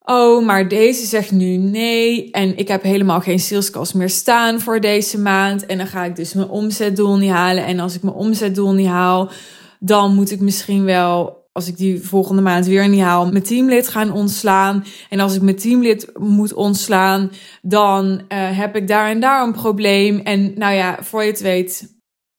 Oh, 0.09 0.45
maar 0.45 0.67
deze 0.67 1.05
zegt 1.05 1.31
nu 1.31 1.57
nee. 1.57 2.31
En 2.31 2.57
ik 2.57 2.67
heb 2.67 2.83
helemaal 2.83 3.19
geen 3.19 3.39
salescalls 3.39 3.93
meer 3.93 4.09
staan 4.09 4.59
voor 4.59 4.79
deze 4.79 5.19
maand. 5.19 5.65
En 5.65 5.77
dan 5.77 5.87
ga 5.87 6.03
ik 6.03 6.15
dus 6.15 6.33
mijn 6.33 6.47
omzetdoel 6.47 7.17
niet 7.17 7.31
halen. 7.31 7.65
En 7.65 7.79
als 7.79 7.95
ik 7.95 8.03
mijn 8.03 8.15
omzetdoel 8.15 8.73
niet 8.73 8.87
haal, 8.87 9.31
dan 9.79 10.15
moet 10.15 10.31
ik 10.31 10.39
misschien 10.39 10.83
wel, 10.83 11.45
als 11.51 11.67
ik 11.67 11.77
die 11.77 12.01
volgende 12.01 12.41
maand 12.41 12.65
weer 12.65 12.89
niet 12.89 13.01
haal, 13.01 13.31
mijn 13.31 13.43
teamlid 13.43 13.87
gaan 13.87 14.11
ontslaan. 14.11 14.85
En 15.09 15.19
als 15.19 15.35
ik 15.35 15.41
mijn 15.41 15.55
teamlid 15.55 16.09
moet 16.19 16.53
ontslaan, 16.53 17.31
dan 17.61 18.05
uh, 18.05 18.17
heb 18.57 18.75
ik 18.75 18.87
daar 18.87 19.09
en 19.09 19.19
daar 19.19 19.43
een 19.43 19.53
probleem. 19.53 20.19
En 20.19 20.53
nou 20.55 20.73
ja, 20.73 20.97
voor 21.01 21.23
je 21.23 21.31
het 21.31 21.41
weet, 21.41 21.95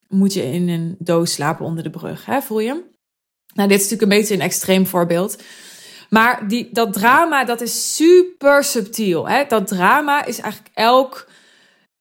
moet 0.09 0.33
je 0.33 0.52
in 0.52 0.68
een 0.68 0.96
doos 0.98 1.33
slapen 1.33 1.64
onder 1.64 1.83
de 1.83 1.90
brug. 1.90 2.24
Hè? 2.24 2.40
Voel 2.40 2.61
je? 2.61 2.85
Nou, 3.54 3.68
dit 3.68 3.78
is 3.78 3.90
natuurlijk 3.90 4.12
een 4.12 4.18
beetje 4.18 4.35
een 4.35 4.40
extreem 4.40 4.87
voorbeeld. 4.87 5.37
Maar 6.09 6.49
die, 6.49 6.68
dat 6.73 6.92
drama, 6.92 7.44
dat 7.44 7.61
is 7.61 7.97
super 7.97 8.64
subtiel. 8.64 9.29
Hè? 9.29 9.44
Dat 9.49 9.66
drama 9.66 10.25
is 10.25 10.38
eigenlijk 10.40 10.75
elk, 10.75 11.29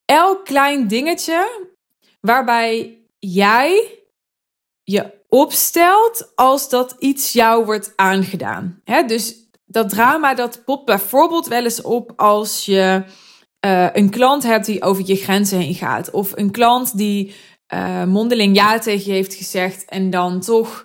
elk 0.04 0.44
klein 0.44 0.88
dingetje 0.88 1.66
waarbij 2.20 2.98
jij 3.18 3.98
je 4.82 5.16
opstelt 5.28 6.32
als 6.34 6.68
dat 6.68 6.96
iets 6.98 7.32
jou 7.32 7.64
wordt 7.64 7.92
aangedaan. 7.96 8.80
Hè? 8.84 9.02
Dus 9.02 9.34
dat 9.64 9.88
drama 9.88 10.34
dat 10.34 10.64
popt 10.64 10.84
bijvoorbeeld 10.84 11.46
wel 11.46 11.64
eens 11.64 11.82
op 11.82 12.12
als 12.16 12.64
je 12.64 13.02
uh, 13.66 13.88
een 13.92 14.10
klant 14.10 14.42
hebt 14.42 14.66
die 14.66 14.82
over 14.82 15.06
je 15.06 15.16
grenzen 15.16 15.58
heen 15.58 15.74
gaat. 15.74 16.10
Of 16.10 16.32
een 16.34 16.50
klant 16.50 16.96
die 16.96 17.34
uh, 17.74 18.04
mondeling 18.04 18.56
ja 18.56 18.78
tegen 18.78 19.06
je 19.06 19.12
heeft 19.12 19.34
gezegd 19.34 19.84
en 19.84 20.10
dan 20.10 20.40
toch 20.40 20.84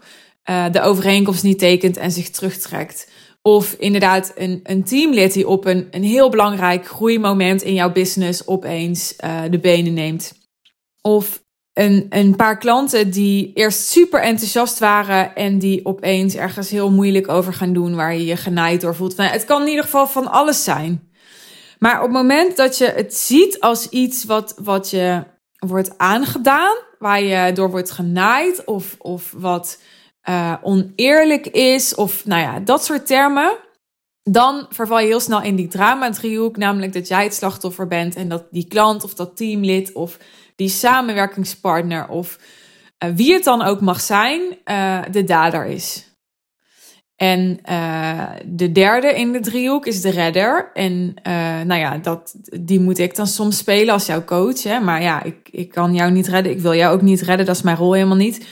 uh, 0.50 0.66
de 0.72 0.82
overeenkomst 0.82 1.44
niet 1.44 1.60
tekent 1.60 1.98
en 1.98 2.12
zich 2.12 2.30
terugtrekt. 2.30 3.12
Of 3.42 3.76
inderdaad 3.80 4.32
een, 4.36 4.60
een 4.64 4.84
teamlid 4.84 5.34
die 5.34 5.48
op 5.48 5.66
een, 5.66 5.88
een 5.92 6.04
heel 6.04 6.30
belangrijk 6.30 6.88
groeimoment 6.88 7.62
in 7.62 7.74
jouw 7.74 7.92
business 7.92 8.48
opeens 8.48 9.16
de 9.50 9.60
benen 9.62 9.94
neemt. 9.94 10.34
Of 11.02 11.44
een, 11.74 12.06
een 12.10 12.36
paar 12.36 12.58
klanten 12.58 13.12
die 13.12 13.52
eerst 13.54 13.88
super 13.90 14.22
enthousiast 14.22 14.80
waren 14.80 15.36
en 15.36 15.60
die 15.60 15.86
opeens 15.86 16.36
ergens 16.36 16.70
heel 16.70 16.92
moeilijk 16.92 17.28
over 17.28 17.54
gaan 17.54 17.74
doen 17.74 17.96
waar 17.96 18.14
je 18.14 18.26
je 18.26 18.38
genaaid 18.38 18.82
door 18.82 18.96
voelt. 18.96 19.16
Nou, 19.16 19.32
het 19.32 19.46
kan 19.46 19.62
in 19.62 19.68
ieder 19.68 19.84
geval 19.84 20.08
van 20.08 20.32
alles 20.32 20.64
zijn. 20.64 21.12
Maar 21.80 21.98
op 21.98 22.04
het 22.04 22.12
moment 22.12 22.58
dat 22.58 22.78
je 22.78 22.86
het 22.96 23.16
ziet 23.16 23.60
als 23.60 23.90
iets 23.90 24.24
wat, 24.24 24.56
wat 24.64 24.90
je 24.90 25.24
wordt 25.58 25.98
aangedaan, 25.98 26.76
waar 27.00 27.22
je 27.22 27.54
door 27.54 27.70
wordt 27.72 27.92
genaaid 27.92 28.66
of, 28.66 28.96
of 29.00 29.34
wat 29.38 29.80
uh, 30.30 30.54
oneerlijk 30.62 31.48
is, 31.48 31.96
of 31.96 32.26
nou 32.26 32.42
ja, 32.42 32.60
dat 32.60 32.86
soort 32.86 33.08
termen, 33.08 33.58
dan 34.24 34.66
verval 34.70 35.00
je 35.00 35.08
heel 35.08 35.20
snel 35.20 35.42
in 35.42 35.56
die 35.56 35.68
drama-driehoek, 35.68 36.58
namelijk 36.58 36.94
dat 36.94 37.08
jij 37.08 37.24
het 37.24 37.34
slachtoffer 37.34 37.88
bent 37.88 38.16
en 38.16 38.30
dat 38.30 38.44
die 38.52 38.68
klant 38.68 39.04
of 39.04 39.14
dat 39.14 39.38
teamlid 39.38 39.92
of 39.92 40.18
die 40.56 40.70
samenwerkingspartner 40.70 42.08
of 42.08 42.40
uh, 43.04 43.10
wie 43.16 43.34
het 43.34 43.44
dan 43.44 43.62
ook 43.62 43.82
mag 43.82 44.02
zijn, 44.02 44.42
uh, 44.66 45.02
de 45.12 45.24
dader 45.24 45.66
is. 45.66 46.12
En 47.16 47.60
de 48.46 48.72
derde 48.72 49.08
in 49.08 49.32
de 49.32 49.40
driehoek 49.40 49.86
is 49.86 50.02
de 50.02 50.10
redder. 50.10 50.72
En 50.74 51.14
nou 51.68 51.80
ja, 51.80 51.98
dat, 51.98 52.36
die 52.62 52.80
moet 52.80 52.98
ik 52.98 53.16
dan 53.16 53.28
soms 53.28 53.58
spelen 53.58 53.94
als 53.94 54.06
jouw 54.06 54.24
coach. 54.24 54.64
Hè? 54.64 54.80
Maar 54.80 55.02
ja, 55.02 55.24
ik, 55.24 55.50
ik 55.52 55.70
kan 55.70 55.94
jou 55.94 56.12
niet 56.12 56.28
redden. 56.28 56.52
Ik 56.52 56.60
wil 56.60 56.74
jou 56.74 56.94
ook 56.94 57.02
niet 57.02 57.22
redden. 57.22 57.46
Dat 57.46 57.56
is 57.56 57.62
mijn 57.62 57.78
rol 57.78 57.94
helemaal 57.94 58.18
niet. 58.18 58.46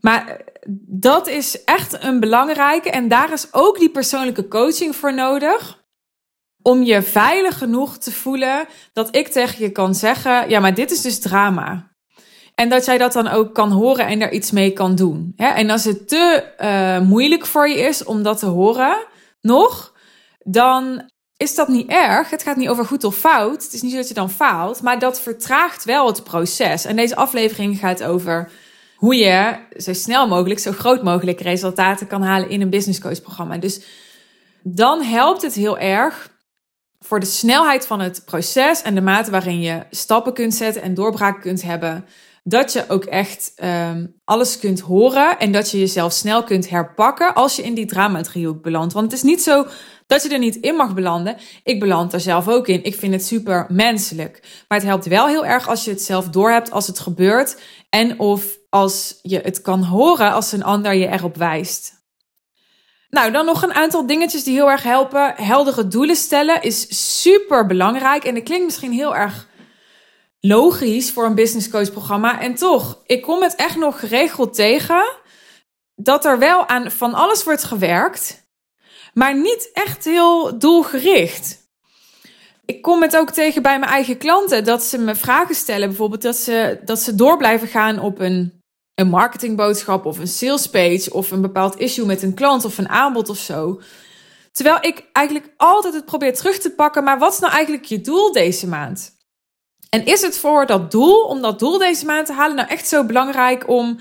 Maar 0.00 0.40
dat 0.86 1.26
is 1.26 1.64
echt 1.64 2.02
een 2.02 2.20
belangrijke. 2.20 2.90
En 2.90 3.08
daar 3.08 3.32
is 3.32 3.46
ook 3.50 3.78
die 3.78 3.90
persoonlijke 3.90 4.48
coaching 4.48 4.96
voor 4.96 5.14
nodig 5.14 5.82
om 6.62 6.82
je 6.82 7.02
veilig 7.02 7.58
genoeg 7.58 7.98
te 7.98 8.12
voelen 8.12 8.66
dat 8.92 9.16
ik 9.16 9.28
tegen 9.28 9.62
je 9.62 9.70
kan 9.70 9.94
zeggen: 9.94 10.48
ja, 10.48 10.60
maar 10.60 10.74
dit 10.74 10.90
is 10.90 11.00
dus 11.00 11.20
drama. 11.20 11.92
En 12.54 12.68
dat 12.68 12.84
jij 12.84 12.98
dat 12.98 13.12
dan 13.12 13.28
ook 13.28 13.54
kan 13.54 13.70
horen 13.70 14.06
en 14.06 14.18
daar 14.18 14.32
iets 14.32 14.50
mee 14.50 14.72
kan 14.72 14.94
doen. 14.94 15.32
En 15.36 15.70
als 15.70 15.84
het 15.84 16.08
te 16.08 16.52
uh, 16.60 17.08
moeilijk 17.08 17.46
voor 17.46 17.68
je 17.68 17.78
is 17.78 18.04
om 18.04 18.22
dat 18.22 18.38
te 18.38 18.46
horen, 18.46 18.96
nog, 19.40 19.94
dan 20.38 21.10
is 21.36 21.54
dat 21.54 21.68
niet 21.68 21.90
erg. 21.90 22.30
Het 22.30 22.42
gaat 22.42 22.56
niet 22.56 22.68
over 22.68 22.84
goed 22.84 23.04
of 23.04 23.16
fout. 23.16 23.62
Het 23.62 23.72
is 23.72 23.82
niet 23.82 23.90
zo 23.90 23.96
dat 23.96 24.08
je 24.08 24.14
dan 24.14 24.30
faalt, 24.30 24.82
maar 24.82 24.98
dat 24.98 25.20
vertraagt 25.20 25.84
wel 25.84 26.06
het 26.06 26.24
proces. 26.24 26.84
En 26.84 26.96
deze 26.96 27.16
aflevering 27.16 27.78
gaat 27.78 28.02
over 28.02 28.50
hoe 29.04 29.16
je 29.16 29.56
zo 29.76 29.92
snel 29.92 30.28
mogelijk, 30.28 30.60
zo 30.60 30.72
groot 30.72 31.02
mogelijk 31.02 31.40
resultaten 31.40 32.06
kan 32.06 32.22
halen 32.22 32.48
in 32.48 32.60
een 32.60 32.70
business 32.70 33.00
coach 33.00 33.22
programma. 33.22 33.58
Dus 33.58 33.80
dan 34.62 35.02
helpt 35.02 35.42
het 35.42 35.54
heel 35.54 35.78
erg 35.78 36.30
voor 36.98 37.20
de 37.20 37.26
snelheid 37.26 37.86
van 37.86 38.00
het 38.00 38.22
proces 38.24 38.82
en 38.82 38.94
de 38.94 39.00
mate 39.00 39.30
waarin 39.30 39.60
je 39.60 39.82
stappen 39.90 40.32
kunt 40.32 40.54
zetten 40.54 40.82
en 40.82 40.94
doorbraken 40.94 41.40
kunt 41.40 41.62
hebben, 41.62 42.04
dat 42.42 42.72
je 42.72 42.84
ook 42.88 43.04
echt 43.04 43.52
um, 43.64 44.14
alles 44.24 44.58
kunt 44.58 44.80
horen 44.80 45.38
en 45.38 45.52
dat 45.52 45.70
je 45.70 45.78
jezelf 45.78 46.12
snel 46.12 46.44
kunt 46.44 46.68
herpakken 46.68 47.34
als 47.34 47.56
je 47.56 47.62
in 47.62 47.74
die 47.74 47.86
drama-driehoek 47.86 48.62
belandt. 48.62 48.92
Want 48.92 49.04
het 49.04 49.14
is 49.14 49.22
niet 49.22 49.42
zo 49.42 49.66
dat 50.06 50.22
je 50.22 50.28
er 50.28 50.38
niet 50.38 50.56
in 50.56 50.74
mag 50.74 50.94
belanden. 50.94 51.36
Ik 51.62 51.80
beland 51.80 52.12
er 52.12 52.20
zelf 52.20 52.48
ook 52.48 52.68
in. 52.68 52.84
Ik 52.84 52.94
vind 52.94 53.12
het 53.12 53.24
super 53.24 53.66
menselijk. 53.68 54.40
Maar 54.68 54.78
het 54.78 54.86
helpt 54.86 55.06
wel 55.06 55.26
heel 55.26 55.46
erg 55.46 55.68
als 55.68 55.84
je 55.84 55.90
het 55.90 56.02
zelf 56.02 56.28
doorhebt 56.28 56.70
als 56.70 56.86
het 56.86 56.98
gebeurt 56.98 57.60
en 57.90 58.18
of 58.18 58.62
als 58.74 59.18
je 59.22 59.40
het 59.40 59.60
kan 59.60 59.82
horen 59.82 60.32
als 60.32 60.52
een 60.52 60.64
ander 60.64 60.94
je 60.94 61.08
erop 61.08 61.36
wijst. 61.36 61.92
Nou, 63.08 63.32
dan 63.32 63.44
nog 63.44 63.62
een 63.62 63.74
aantal 63.74 64.06
dingetjes 64.06 64.44
die 64.44 64.54
heel 64.54 64.70
erg 64.70 64.82
helpen. 64.82 65.34
Heldere 65.36 65.88
doelen 65.88 66.16
stellen 66.16 66.62
is 66.62 66.86
super 67.20 67.66
belangrijk. 67.66 68.24
En 68.24 68.34
dat 68.34 68.42
klinkt 68.42 68.64
misschien 68.64 68.92
heel 68.92 69.16
erg 69.16 69.48
logisch 70.40 71.10
voor 71.10 71.24
een 71.24 71.34
business 71.34 71.70
coach 71.70 71.90
programma. 71.92 72.40
En 72.40 72.54
toch, 72.54 73.02
ik 73.06 73.22
kom 73.22 73.42
het 73.42 73.54
echt 73.54 73.76
nog 73.76 74.00
geregeld 74.00 74.54
tegen 74.54 75.04
dat 75.94 76.24
er 76.24 76.38
wel 76.38 76.68
aan 76.68 76.90
van 76.90 77.14
alles 77.14 77.44
wordt 77.44 77.64
gewerkt, 77.64 78.48
maar 79.12 79.36
niet 79.36 79.70
echt 79.72 80.04
heel 80.04 80.58
doelgericht. 80.58 81.62
Ik 82.64 82.82
kom 82.82 83.02
het 83.02 83.16
ook 83.16 83.30
tegen 83.30 83.62
bij 83.62 83.78
mijn 83.78 83.92
eigen 83.92 84.18
klanten 84.18 84.64
dat 84.64 84.82
ze 84.82 84.98
me 84.98 85.14
vragen 85.14 85.54
stellen, 85.54 85.88
bijvoorbeeld 85.88 86.22
dat 86.22 86.36
ze, 86.36 86.80
dat 86.84 87.00
ze 87.00 87.14
door 87.14 87.36
blijven 87.36 87.68
gaan 87.68 87.98
op 87.98 88.18
een 88.18 88.62
een 88.94 89.08
marketingboodschap 89.08 90.04
of 90.04 90.18
een 90.18 90.28
salespage 90.28 91.12
of 91.12 91.30
een 91.30 91.40
bepaald 91.40 91.78
issue 91.78 92.06
met 92.06 92.22
een 92.22 92.34
klant 92.34 92.64
of 92.64 92.78
een 92.78 92.88
aanbod 92.88 93.28
of 93.28 93.38
zo. 93.38 93.80
Terwijl 94.52 94.78
ik 94.80 95.04
eigenlijk 95.12 95.52
altijd 95.56 95.94
het 95.94 96.04
probeer 96.04 96.34
terug 96.34 96.58
te 96.58 96.70
pakken, 96.70 97.04
maar 97.04 97.18
wat 97.18 97.32
is 97.32 97.38
nou 97.38 97.52
eigenlijk 97.52 97.84
je 97.84 98.00
doel 98.00 98.32
deze 98.32 98.68
maand? 98.68 99.12
En 99.90 100.04
is 100.06 100.22
het 100.22 100.38
voor 100.38 100.66
dat 100.66 100.90
doel, 100.90 101.22
om 101.22 101.42
dat 101.42 101.58
doel 101.58 101.78
deze 101.78 102.04
maand 102.04 102.26
te 102.26 102.32
halen, 102.32 102.56
nou 102.56 102.68
echt 102.68 102.88
zo 102.88 103.04
belangrijk 103.04 103.68
om, 103.68 103.98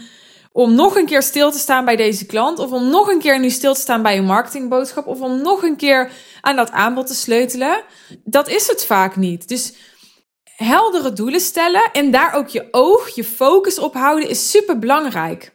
om 0.52 0.74
nog 0.76 0.96
een 0.96 1.06
keer 1.06 1.22
stil 1.22 1.52
te 1.52 1.58
staan 1.58 1.86
bij 1.86 1.96
deze 1.96 2.26
klant? 2.26 2.60
Of 2.60 2.72
om 2.72 2.90
nog 2.90 3.10
een 3.10 3.20
keer 3.20 3.40
nu 3.40 3.50
stil 3.50 3.74
te 3.74 3.80
staan 3.80 4.02
bij 4.02 4.18
een 4.18 4.26
marketingboodschap? 4.26 5.08
Of 5.08 5.20
om 5.20 5.42
nog 5.42 5.64
een 5.64 5.76
keer 5.76 6.12
aan 6.42 6.56
dat 6.56 6.72
aanbod 6.72 7.08
te 7.08 7.16
sleutelen? 7.16 7.84
Dat 8.24 8.48
is 8.50 8.68
het 8.68 8.86
vaak 8.86 9.16
niet. 9.16 9.48
Dus 9.48 9.74
heldere 10.56 11.13
doelen 11.13 11.39
stellen 11.39 11.89
en 11.94 12.12
daar 12.12 12.34
ook 12.34 12.48
je 12.48 12.68
oog, 12.72 13.10
je 13.10 13.24
focus 13.24 13.80
op 13.80 13.94
houden 13.94 14.30
is 14.30 14.50
super 14.50 14.80
belangrijk. 14.80 15.52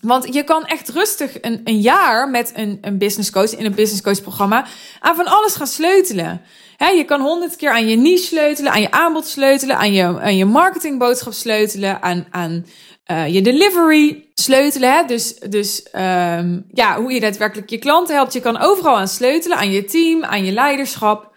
Want 0.00 0.34
je 0.34 0.44
kan 0.44 0.64
echt 0.64 0.88
rustig 0.88 1.38
een, 1.40 1.60
een 1.64 1.80
jaar 1.80 2.28
met 2.28 2.52
een, 2.54 2.78
een 2.80 2.98
business 2.98 3.30
coach 3.30 3.56
in 3.56 3.64
een 3.64 3.74
business 3.74 4.02
coach 4.02 4.22
programma 4.22 4.66
aan 5.00 5.16
van 5.16 5.26
alles 5.26 5.54
gaan 5.54 5.66
sleutelen. 5.66 6.42
je 6.78 7.04
kan 7.04 7.20
honderd 7.20 7.56
keer 7.56 7.70
aan 7.70 7.86
je 7.86 7.96
niche 7.96 8.24
sleutelen, 8.24 8.72
aan 8.72 8.80
je 8.80 8.90
aanbod 8.90 9.26
sleutelen, 9.26 9.76
aan 9.76 9.92
je, 9.92 10.20
aan 10.20 10.36
je 10.36 10.44
marketingboodschap 10.44 11.32
sleutelen, 11.32 12.02
aan, 12.02 12.26
aan 12.30 12.66
uh, 13.10 13.28
je 13.28 13.42
delivery 13.42 14.30
sleutelen. 14.34 15.06
Dus, 15.06 15.34
dus 15.38 15.86
um, 15.92 16.64
ja, 16.68 17.00
hoe 17.00 17.12
je 17.12 17.20
daadwerkelijk 17.20 17.70
je 17.70 17.78
klanten 17.78 18.14
helpt. 18.14 18.32
Je 18.32 18.40
kan 18.40 18.58
overal 18.58 18.96
aan 18.96 19.08
sleutelen, 19.08 19.56
aan 19.58 19.70
je 19.70 19.84
team, 19.84 20.24
aan 20.24 20.44
je 20.44 20.52
leiderschap. 20.52 21.31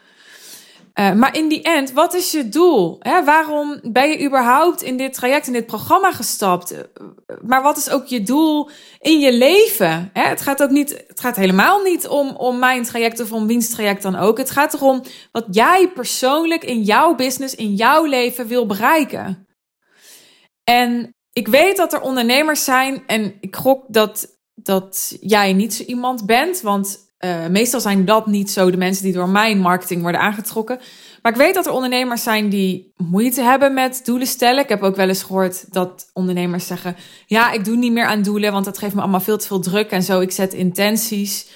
Uh, 0.99 1.13
maar 1.13 1.37
in 1.37 1.47
die 1.47 1.61
end, 1.61 1.91
wat 1.91 2.13
is 2.13 2.31
je 2.31 2.49
doel? 2.49 2.95
Hè? 2.99 3.23
Waarom 3.23 3.79
ben 3.83 4.09
je 4.09 4.25
überhaupt 4.25 4.81
in 4.81 4.97
dit 4.97 5.13
traject, 5.13 5.47
in 5.47 5.53
dit 5.53 5.65
programma 5.65 6.11
gestapt? 6.11 6.71
Eh, 6.71 6.79
maar 7.41 7.61
wat 7.61 7.77
is 7.77 7.89
ook 7.89 8.05
je 8.05 8.23
doel 8.23 8.69
in 8.99 9.19
je 9.19 9.33
leven? 9.33 10.09
Hè? 10.13 10.23
Het 10.23 10.41
gaat 10.41 10.63
ook 10.63 10.69
niet, 10.69 11.03
het 11.07 11.19
gaat 11.19 11.35
helemaal 11.35 11.81
niet 11.81 12.07
om, 12.07 12.29
om 12.35 12.59
mijn 12.59 12.83
traject 12.83 13.19
of 13.19 13.31
om 13.31 13.47
wiens 13.47 13.69
traject 13.69 14.01
dan 14.01 14.15
ook. 14.15 14.37
Het 14.37 14.51
gaat 14.51 14.73
erom 14.73 15.01
wat 15.31 15.45
jij 15.51 15.89
persoonlijk 15.93 16.63
in 16.63 16.81
jouw 16.81 17.15
business, 17.15 17.55
in 17.55 17.73
jouw 17.73 18.05
leven 18.05 18.47
wil 18.47 18.65
bereiken. 18.65 19.47
En 20.63 21.15
ik 21.33 21.47
weet 21.47 21.77
dat 21.77 21.93
er 21.93 22.01
ondernemers 22.01 22.63
zijn 22.63 23.03
en 23.07 23.37
ik 23.39 23.55
gok 23.55 23.85
dat, 23.87 24.39
dat 24.53 25.17
jij 25.21 25.53
niet 25.53 25.73
zo 25.73 25.83
iemand 25.83 26.25
bent, 26.25 26.61
want 26.61 27.04
uh, 27.25 27.47
meestal 27.47 27.79
zijn 27.79 28.05
dat 28.05 28.27
niet 28.27 28.51
zo 28.51 28.71
de 28.71 28.77
mensen 28.77 29.03
die 29.03 29.13
door 29.13 29.29
mijn 29.29 29.59
marketing 29.59 30.01
worden 30.01 30.21
aangetrokken. 30.21 30.79
Maar 31.21 31.31
ik 31.31 31.37
weet 31.37 31.53
dat 31.53 31.65
er 31.65 31.71
ondernemers 31.71 32.23
zijn 32.23 32.49
die 32.49 32.93
moeite 32.97 33.41
hebben 33.41 33.73
met 33.73 34.01
doelen 34.03 34.27
stellen. 34.27 34.63
Ik 34.63 34.69
heb 34.69 34.81
ook 34.81 34.95
wel 34.95 35.07
eens 35.07 35.23
gehoord 35.23 35.73
dat 35.73 36.09
ondernemers 36.13 36.67
zeggen: 36.67 36.95
Ja, 37.25 37.51
ik 37.51 37.65
doe 37.65 37.75
niet 37.75 37.91
meer 37.91 38.05
aan 38.05 38.21
doelen, 38.21 38.51
want 38.51 38.65
dat 38.65 38.77
geeft 38.77 38.95
me 38.95 39.01
allemaal 39.01 39.19
veel 39.19 39.37
te 39.37 39.47
veel 39.47 39.59
druk 39.59 39.91
en 39.91 40.03
zo. 40.03 40.19
Ik 40.19 40.31
zet 40.31 40.53
intenties. 40.53 41.49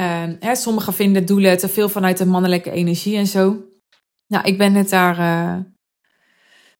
Uh, 0.00 0.22
hè, 0.40 0.54
sommigen 0.54 0.94
vinden 0.94 1.26
doelen 1.26 1.58
te 1.58 1.68
veel 1.68 1.88
vanuit 1.88 2.18
de 2.18 2.26
mannelijke 2.26 2.70
energie 2.70 3.16
en 3.16 3.26
zo. 3.26 3.64
Nou, 4.26 4.44
ik 4.44 4.58
ben 4.58 4.74
het 4.74 4.88
daar 4.88 5.18
uh, 5.18 5.56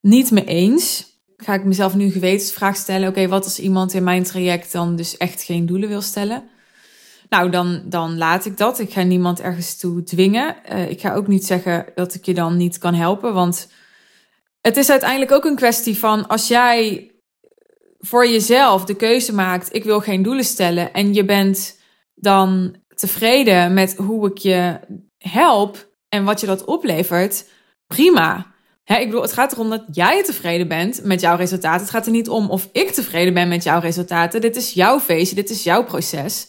niet 0.00 0.30
mee 0.30 0.44
eens. 0.44 1.10
Ga 1.36 1.54
ik 1.54 1.64
mezelf 1.64 1.94
nu 1.94 2.10
gewetensvraag 2.10 2.76
stellen: 2.76 3.08
Oké, 3.08 3.28
wat 3.28 3.44
als 3.44 3.58
iemand 3.58 3.92
in 3.92 4.04
mijn 4.04 4.22
traject 4.22 4.72
dan 4.72 4.96
dus 4.96 5.16
echt 5.16 5.42
geen 5.42 5.66
doelen 5.66 5.88
wil 5.88 6.00
stellen? 6.00 6.50
Nou, 7.32 7.50
dan, 7.50 7.82
dan 7.84 8.18
laat 8.18 8.44
ik 8.44 8.56
dat. 8.56 8.78
Ik 8.78 8.92
ga 8.92 9.02
niemand 9.02 9.40
ergens 9.40 9.78
toe 9.78 10.02
dwingen. 10.02 10.56
Uh, 10.72 10.90
ik 10.90 11.00
ga 11.00 11.14
ook 11.14 11.26
niet 11.26 11.46
zeggen 11.46 11.86
dat 11.94 12.14
ik 12.14 12.24
je 12.24 12.34
dan 12.34 12.56
niet 12.56 12.78
kan 12.78 12.94
helpen. 12.94 13.34
Want 13.34 13.68
het 14.60 14.76
is 14.76 14.90
uiteindelijk 14.90 15.32
ook 15.32 15.44
een 15.44 15.56
kwestie 15.56 15.98
van 15.98 16.26
als 16.26 16.48
jij 16.48 17.10
voor 17.98 18.28
jezelf 18.28 18.84
de 18.84 18.94
keuze 18.94 19.34
maakt: 19.34 19.74
ik 19.74 19.84
wil 19.84 20.00
geen 20.00 20.22
doelen 20.22 20.44
stellen. 20.44 20.92
En 20.92 21.14
je 21.14 21.24
bent 21.24 21.78
dan 22.14 22.76
tevreden 22.94 23.74
met 23.74 23.96
hoe 23.96 24.30
ik 24.30 24.38
je 24.38 24.80
help 25.18 25.88
en 26.08 26.24
wat 26.24 26.40
je 26.40 26.46
dat 26.46 26.64
oplevert. 26.64 27.48
Prima. 27.86 28.46
ik 28.84 29.06
bedoel, 29.06 29.22
het 29.22 29.32
gaat 29.32 29.52
erom 29.52 29.70
dat 29.70 29.84
jij 29.92 30.24
tevreden 30.24 30.68
bent 30.68 31.04
met 31.04 31.20
jouw 31.20 31.36
resultaten. 31.36 31.80
Het 31.80 31.90
gaat 31.90 32.06
er 32.06 32.12
niet 32.12 32.28
om 32.28 32.50
of 32.50 32.68
ik 32.72 32.90
tevreden 32.90 33.34
ben 33.34 33.48
met 33.48 33.64
jouw 33.64 33.80
resultaten. 33.80 34.40
Dit 34.40 34.56
is 34.56 34.72
jouw 34.72 35.00
feestje, 35.00 35.34
dit 35.34 35.50
is 35.50 35.62
jouw 35.62 35.84
proces. 35.84 36.46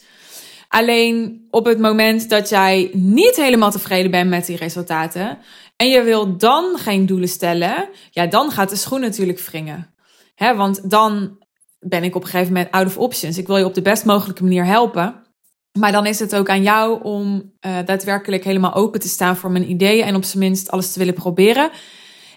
Alleen 0.74 1.46
op 1.50 1.64
het 1.64 1.78
moment 1.78 2.28
dat 2.28 2.48
jij 2.48 2.90
niet 2.92 3.36
helemaal 3.36 3.70
tevreden 3.70 4.10
bent 4.10 4.30
met 4.30 4.46
die 4.46 4.56
resultaten 4.56 5.38
en 5.76 5.88
je 5.88 6.02
wil 6.02 6.36
dan 6.36 6.78
geen 6.78 7.06
doelen 7.06 7.28
stellen, 7.28 7.88
ja, 8.10 8.26
dan 8.26 8.50
gaat 8.50 8.70
de 8.70 8.76
schoen 8.76 9.00
natuurlijk 9.00 9.40
wringen. 9.40 9.94
Want 10.36 10.90
dan 10.90 11.38
ben 11.78 12.04
ik 12.04 12.14
op 12.14 12.22
een 12.22 12.28
gegeven 12.28 12.52
moment 12.52 12.72
out 12.72 12.86
of 12.86 12.98
options. 12.98 13.38
Ik 13.38 13.46
wil 13.46 13.56
je 13.56 13.64
op 13.64 13.74
de 13.74 13.82
best 13.82 14.04
mogelijke 14.04 14.42
manier 14.42 14.64
helpen. 14.64 15.14
Maar 15.78 15.92
dan 15.92 16.06
is 16.06 16.18
het 16.18 16.36
ook 16.36 16.48
aan 16.48 16.62
jou 16.62 17.02
om 17.02 17.52
uh, 17.66 17.76
daadwerkelijk 17.84 18.44
helemaal 18.44 18.74
open 18.74 19.00
te 19.00 19.08
staan 19.08 19.36
voor 19.36 19.50
mijn 19.50 19.70
ideeën 19.70 20.04
en 20.04 20.14
op 20.14 20.24
zijn 20.24 20.42
minst 20.42 20.70
alles 20.70 20.92
te 20.92 20.98
willen 20.98 21.14
proberen. 21.14 21.70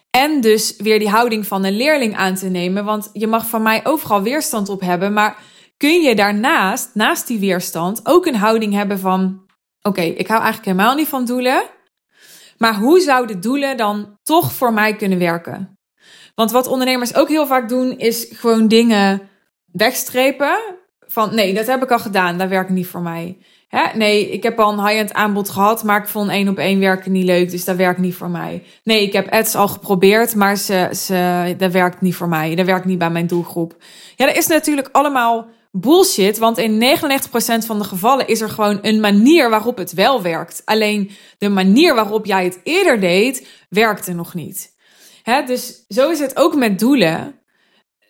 En 0.09 0.41
dus 0.41 0.75
weer 0.77 0.99
die 0.99 1.09
houding 1.09 1.47
van 1.47 1.63
een 1.63 1.77
leerling 1.77 2.15
aan 2.15 2.35
te 2.35 2.47
nemen. 2.47 2.85
Want 2.85 3.09
je 3.13 3.27
mag 3.27 3.47
van 3.47 3.61
mij 3.61 3.85
overal 3.85 4.21
weerstand 4.21 4.69
op 4.69 4.81
hebben. 4.81 5.13
Maar 5.13 5.37
kun 5.77 6.01
je 6.01 6.15
daarnaast, 6.15 6.89
naast 6.93 7.27
die 7.27 7.39
weerstand, 7.39 8.01
ook 8.03 8.25
een 8.25 8.35
houding 8.35 8.73
hebben 8.73 8.99
van: 8.99 9.41
oké, 9.81 10.01
ik 10.01 10.27
hou 10.27 10.41
eigenlijk 10.41 10.65
helemaal 10.65 10.95
niet 10.95 11.07
van 11.07 11.25
doelen. 11.25 11.63
Maar 12.57 12.75
hoe 12.75 12.99
zouden 12.99 13.41
doelen 13.41 13.77
dan 13.77 14.17
toch 14.23 14.51
voor 14.51 14.73
mij 14.73 14.95
kunnen 14.95 15.19
werken? 15.19 15.79
Want 16.35 16.51
wat 16.51 16.67
ondernemers 16.67 17.15
ook 17.15 17.29
heel 17.29 17.47
vaak 17.47 17.69
doen, 17.69 17.97
is 17.97 18.27
gewoon 18.29 18.67
dingen 18.67 19.29
wegstrepen. 19.71 20.57
Van 20.99 21.35
nee, 21.35 21.53
dat 21.53 21.67
heb 21.67 21.83
ik 21.83 21.91
al 21.91 21.99
gedaan, 21.99 22.37
dat 22.37 22.49
werkt 22.49 22.69
niet 22.69 22.87
voor 22.87 23.01
mij. 23.01 23.37
Hè? 23.67 23.97
Nee, 23.97 24.29
ik 24.29 24.43
heb 24.43 24.59
al 24.59 24.71
een 24.71 24.87
high-end 24.87 25.13
aanbod 25.13 25.49
gehad, 25.49 25.83
maar 25.83 26.01
ik 26.01 26.07
vond 26.07 26.29
één 26.29 26.47
op 26.47 26.57
één 26.57 26.79
werken 26.79 27.11
niet 27.11 27.25
leuk, 27.25 27.51
dus 27.51 27.65
dat 27.65 27.75
werkt 27.75 27.99
niet 27.99 28.15
voor 28.15 28.29
mij. 28.29 28.63
Nee, 28.83 29.01
ik 29.01 29.13
heb 29.13 29.29
ads 29.29 29.55
al 29.55 29.67
geprobeerd, 29.67 30.35
maar 30.35 30.55
ze, 30.55 30.89
ze, 30.93 31.55
dat 31.57 31.71
werkt 31.71 32.01
niet 32.01 32.15
voor 32.15 32.27
mij. 32.27 32.55
Dat 32.55 32.65
werkt 32.65 32.85
niet 32.85 32.97
bij 32.97 33.09
mijn 33.09 33.27
doelgroep. 33.27 33.75
Ja, 34.15 34.25
dat 34.25 34.35
is 34.35 34.47
natuurlijk 34.47 34.89
allemaal 34.91 35.47
bullshit, 35.71 36.37
want 36.37 36.57
in 36.57 36.97
99% 36.97 37.65
van 37.65 37.77
de 37.77 37.83
gevallen 37.83 38.27
is 38.27 38.41
er 38.41 38.49
gewoon 38.49 38.79
een 38.81 38.99
manier 38.99 39.49
waarop 39.49 39.77
het 39.77 39.93
wel 39.93 40.21
werkt. 40.21 40.61
Alleen 40.65 41.11
de 41.37 41.49
manier 41.49 41.95
waarop 41.95 42.25
jij 42.25 42.43
het 42.43 42.59
eerder 42.63 42.99
deed, 42.99 43.47
werkte 43.69 44.13
nog 44.13 44.33
niet. 44.33 44.75
Dus 45.45 45.85
zo 45.87 46.09
is 46.09 46.19
het 46.19 46.37
ook 46.37 46.55
met 46.55 46.79
doelen. 46.79 47.41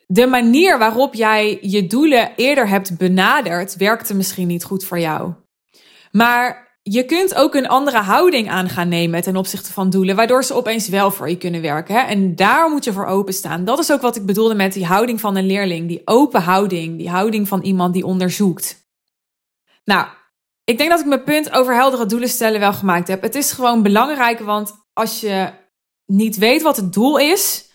De 0.06 0.28
manier 0.28 0.78
waarop 0.78 1.14
jij 1.14 1.58
je 1.62 1.88
doelen 1.88 2.32
eerder 2.36 2.68
hebt 2.68 2.98
benaderd, 2.98 3.76
werkte 3.76 4.16
misschien 4.16 4.48
niet 4.48 4.64
goed 4.64 4.86
voor 4.86 5.00
jou. 5.00 5.34
Maar 6.12 6.67
je 6.90 7.06
kunt 7.06 7.36
ook 7.36 7.56
een 7.56 7.68
andere 7.68 7.98
houding 7.98 8.50
aan 8.50 8.70
gaan 8.70 8.88
nemen 8.88 9.22
ten 9.22 9.36
opzichte 9.36 9.74
van 9.74 9.90
doelen, 9.90 10.16
waardoor 10.16 10.44
ze 10.44 10.54
opeens 10.54 10.88
wel 10.88 11.12
voor 11.12 11.30
je 11.30 11.38
kunnen 11.38 11.62
werken. 11.62 11.96
Hè? 11.96 12.02
En 12.02 12.36
daar 12.36 12.70
moet 12.70 12.84
je 12.84 12.94
voor 12.94 13.06
openstaan. 13.06 13.66
Dat 13.66 13.80
is 13.80 13.92
ook 13.92 14.02
wat 14.02 14.16
ik 14.16 14.26
bedoelde 14.26 14.56
met 14.56 14.74
die 14.74 14.86
houding 14.86 15.20
van 15.20 15.36
een 15.36 15.46
leerling, 15.46 15.88
die 15.88 16.02
open 16.06 16.42
houding, 16.42 16.98
die 16.98 17.10
houding 17.10 17.48
van 17.48 17.62
iemand 17.62 17.94
die 17.94 18.06
onderzoekt. 18.06 18.86
Nou, 19.84 20.08
ik 20.64 20.78
denk 20.78 20.90
dat 20.90 21.00
ik 21.00 21.06
mijn 21.06 21.24
punt 21.24 21.52
over 21.52 21.76
heldere 21.76 22.06
doelen 22.06 22.30
stellen 22.30 22.60
wel 22.60 22.74
gemaakt 22.74 23.08
heb. 23.08 23.22
Het 23.22 23.36
is 23.36 23.52
gewoon 23.52 23.82
belangrijk, 23.82 24.40
want 24.40 24.74
als 24.94 25.20
je 25.20 25.50
niet 26.06 26.38
weet 26.38 26.62
wat 26.62 26.76
het 26.76 26.94
doel 26.94 27.20
is, 27.20 27.70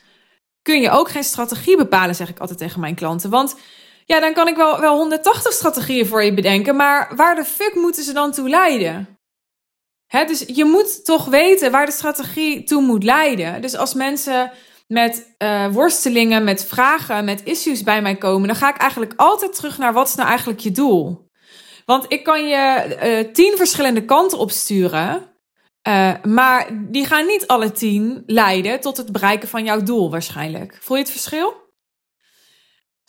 kun 0.62 0.81
je 0.81 0.90
ook 0.90 1.11
geen 1.11 1.25
strategie 1.25 1.77
bepalen, 1.77 2.14
zeg 2.14 2.29
ik 2.29 2.38
altijd 2.38 2.59
tegen 2.59 2.81
mijn 2.81 2.94
klanten. 2.94 3.31
Want 3.31 3.57
ja, 4.04 4.20
dan 4.20 4.32
kan 4.32 4.48
ik 4.48 4.56
wel, 4.56 4.80
wel 4.80 4.96
180 4.96 5.52
strategieën 5.52 6.06
voor 6.06 6.22
je 6.24 6.34
bedenken, 6.34 6.76
maar 6.76 7.12
waar 7.16 7.34
de 7.34 7.44
fuck 7.44 7.74
moeten 7.74 8.02
ze 8.02 8.12
dan 8.12 8.32
toe 8.32 8.48
leiden? 8.48 9.18
Dus 10.26 10.44
je 10.46 10.64
moet 10.64 11.04
toch 11.04 11.24
weten 11.24 11.70
waar 11.70 11.86
de 11.86 11.92
strategie 11.92 12.64
toe 12.64 12.82
moet 12.82 13.04
leiden. 13.04 13.60
Dus 13.60 13.76
als 13.76 13.94
mensen 13.94 14.52
met 14.86 15.34
uh, 15.38 15.66
worstelingen, 15.66 16.44
met 16.44 16.64
vragen, 16.64 17.24
met 17.24 17.44
issues 17.44 17.82
bij 17.82 18.02
mij 18.02 18.16
komen, 18.16 18.46
dan 18.46 18.56
ga 18.56 18.68
ik 18.68 18.76
eigenlijk 18.76 19.12
altijd 19.16 19.54
terug 19.54 19.78
naar 19.78 19.92
wat 19.92 20.08
is 20.08 20.14
nou 20.14 20.28
eigenlijk 20.28 20.60
je 20.60 20.70
doel? 20.70 21.30
Want 21.84 22.04
ik 22.08 22.24
kan 22.24 22.48
je 22.48 22.96
uh, 23.02 23.32
tien 23.32 23.56
verschillende 23.56 24.04
kanten 24.04 24.38
opsturen. 24.38 25.30
Uh, 25.88 26.12
maar 26.22 26.68
die 26.90 27.06
gaan 27.06 27.26
niet 27.26 27.46
alle 27.46 27.72
tien 27.72 28.22
leiden 28.26 28.80
tot 28.80 28.96
het 28.96 29.12
bereiken 29.12 29.48
van 29.48 29.64
jouw 29.64 29.82
doel 29.82 30.10
waarschijnlijk. 30.10 30.78
Voel 30.80 30.96
je 30.96 31.02
het 31.02 31.12
verschil? 31.12 31.62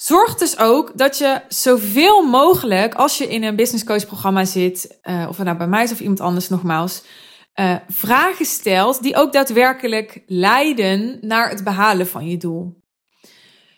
Zorg 0.03 0.35
dus 0.35 0.57
ook 0.57 0.97
dat 0.97 1.17
je 1.17 1.41
zoveel 1.47 2.21
mogelijk, 2.21 2.93
als 2.93 3.17
je 3.17 3.27
in 3.27 3.43
een 3.43 3.55
business 3.55 3.83
coach 3.83 4.05
programma 4.05 4.45
zit, 4.45 4.99
uh, 5.03 5.25
of 5.29 5.37
het 5.37 5.45
nou 5.45 5.57
bij 5.57 5.67
mij 5.67 5.83
is 5.83 5.91
of 5.91 5.99
iemand 5.99 6.19
anders 6.19 6.49
nogmaals, 6.49 7.03
uh, 7.55 7.75
vragen 7.87 8.45
stelt 8.45 9.03
die 9.03 9.15
ook 9.15 9.33
daadwerkelijk 9.33 10.23
leiden 10.25 11.17
naar 11.21 11.49
het 11.49 11.63
behalen 11.63 12.07
van 12.07 12.27
je 12.27 12.37
doel. 12.37 12.81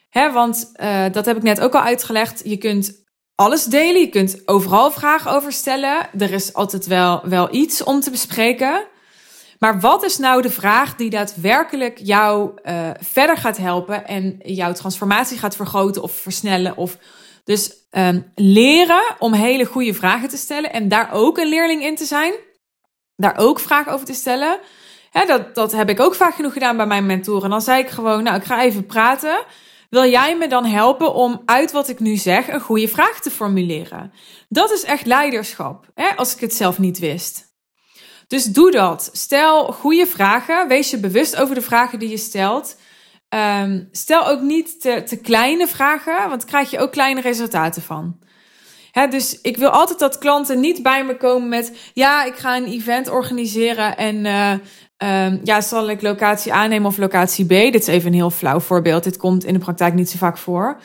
Hè, 0.10 0.32
want 0.32 0.72
uh, 0.82 1.06
dat 1.12 1.26
heb 1.26 1.38
ik 1.38 1.44
net 1.44 1.60
ook 1.60 1.76
al 1.76 1.82
uitgelegd. 1.82 2.42
Je 2.46 2.58
kunt 2.58 3.04
alles 3.36 3.64
delen, 3.64 4.02
je 4.02 4.10
kunt 4.10 4.48
overal 4.48 4.92
vragen 4.92 5.32
over 5.32 5.52
stellen. 5.52 6.10
Er 6.18 6.34
is 6.34 6.54
altijd 6.54 6.86
wel, 6.88 7.30
wel 7.30 7.54
iets 7.54 7.84
om 7.84 8.00
te 8.00 8.12
bespreken. 8.12 8.88
Maar 9.60 9.80
wat 9.80 10.04
is 10.04 10.18
nou 10.18 10.42
de 10.42 10.50
vraag 10.50 10.96
die 10.96 11.10
daadwerkelijk 11.10 12.00
jou 12.04 12.52
uh, 12.64 12.90
verder 13.00 13.38
gaat 13.38 13.58
helpen 13.58 14.08
en 14.08 14.40
jouw 14.44 14.74
transformatie 14.74 15.38
gaat 15.38 15.56
vergroten 15.56 16.02
of 16.02 16.12
versnellen? 16.12 16.78
Of 16.78 16.98
dus 17.44 17.74
um, 17.92 18.32
leren 18.36 19.16
om 19.20 19.34
hele 19.34 19.66
goede 19.66 19.94
vragen 19.94 20.30
te 20.30 20.38
stellen 20.38 20.74
en 20.74 20.88
daar 20.88 21.10
ook 21.14 21.38
een 21.38 21.48
leerling 21.48 21.84
in 21.84 21.96
te 21.96 22.06
zijn. 22.06 22.34
Daar 23.16 23.38
ook 23.38 23.60
vragen 23.60 23.92
over 23.92 24.06
te 24.06 24.14
stellen. 24.14 24.60
dat, 25.12 25.56
dat 25.56 25.72
heb 25.72 25.90
ik 25.90 26.00
ook 26.00 26.16
vaak 26.16 26.36
genoeg 26.36 26.54
gedaan 26.54 26.78
bij 26.78 26.88
mijn 26.88 27.06
mentoren. 27.06 27.50
Dan 27.50 27.62
zei 27.62 27.82
ik 27.82 27.90
gewoon, 27.90 28.24
nou, 28.24 28.36
ik 28.36 28.44
ga 28.44 28.62
even 28.62 28.86
praten. 28.86 29.46
Wil 29.90 30.06
jij 30.06 30.38
me 30.38 30.48
dan 30.48 30.66
helpen 30.66 31.14
om 31.14 31.42
uit 31.46 31.72
wat 31.72 31.90
ik 31.90 32.00
nu 32.00 32.16
zeg 32.16 32.48
een 32.48 32.60
goede 32.60 32.88
vraag 32.88 33.20
te 33.20 33.32
formuleren? 33.32 34.12
Dat 34.50 34.72
is 34.72 34.84
echt 34.84 35.06
leiderschap, 35.06 35.86
hè, 35.94 36.16
als 36.16 36.34
ik 36.34 36.40
het 36.40 36.54
zelf 36.54 36.80
niet 36.80 37.00
wist. 37.00 37.55
Dus 38.28 38.46
doe 38.46 38.72
dat. 38.72 39.10
Stel 39.12 39.72
goede 39.72 40.08
vragen. 40.08 40.68
Wees 40.68 40.90
je 40.90 40.98
bewust 40.98 41.36
over 41.36 41.56
de 41.56 41.62
vragen 41.62 42.00
die 42.00 42.10
je 42.10 42.18
stelt. 42.18 42.76
Um, 43.30 43.90
stel 43.92 44.28
ook 44.28 44.42
niet 44.42 44.82
te, 44.82 45.04
te, 45.06 45.18
kleine 45.18 45.68
vragen, 45.68 46.30
want 46.30 46.46
krijg 46.46 46.72
je 46.72 46.80
ook 46.80 46.92
kleine 46.92 47.22
resultaten 47.22 47.82
van. 47.82 48.20
Dus 49.10 49.42
ik 49.42 49.58
wil 49.58 49.70
altijd 49.70 50.00
dat 50.00 50.18
klanten 50.18 50.60
niet 50.60 50.84
bij 50.84 51.06
me 51.06 51.18
komen 51.18 51.50
met: 51.50 51.78
ja, 51.94 52.24
ik 52.24 52.36
ga 52.36 52.58
een 52.58 52.66
event 52.66 53.10
organiseren 53.10 53.98
en 53.98 54.16
uh, 54.26 54.52
um, 55.26 55.40
ja, 55.44 55.62
zal 55.62 55.90
ik 55.90 56.02
locatie 56.02 56.54
A 56.54 56.68
nemen 56.68 56.88
of 56.88 56.98
locatie 56.98 57.46
B? 57.46 57.50
Dit 57.50 57.76
is 57.76 57.88
even 57.88 58.08
een 58.08 58.14
heel 58.14 58.30
flauw 58.30 58.60
voorbeeld. 58.60 59.04
Dit 59.04 59.18
komt 59.18 59.46
in 59.46 59.54
de 59.54 59.60
praktijk 59.60 59.94
niet 59.94 60.10
zo 60.10 60.18
vaak 60.18 60.38
voor. 60.38 60.80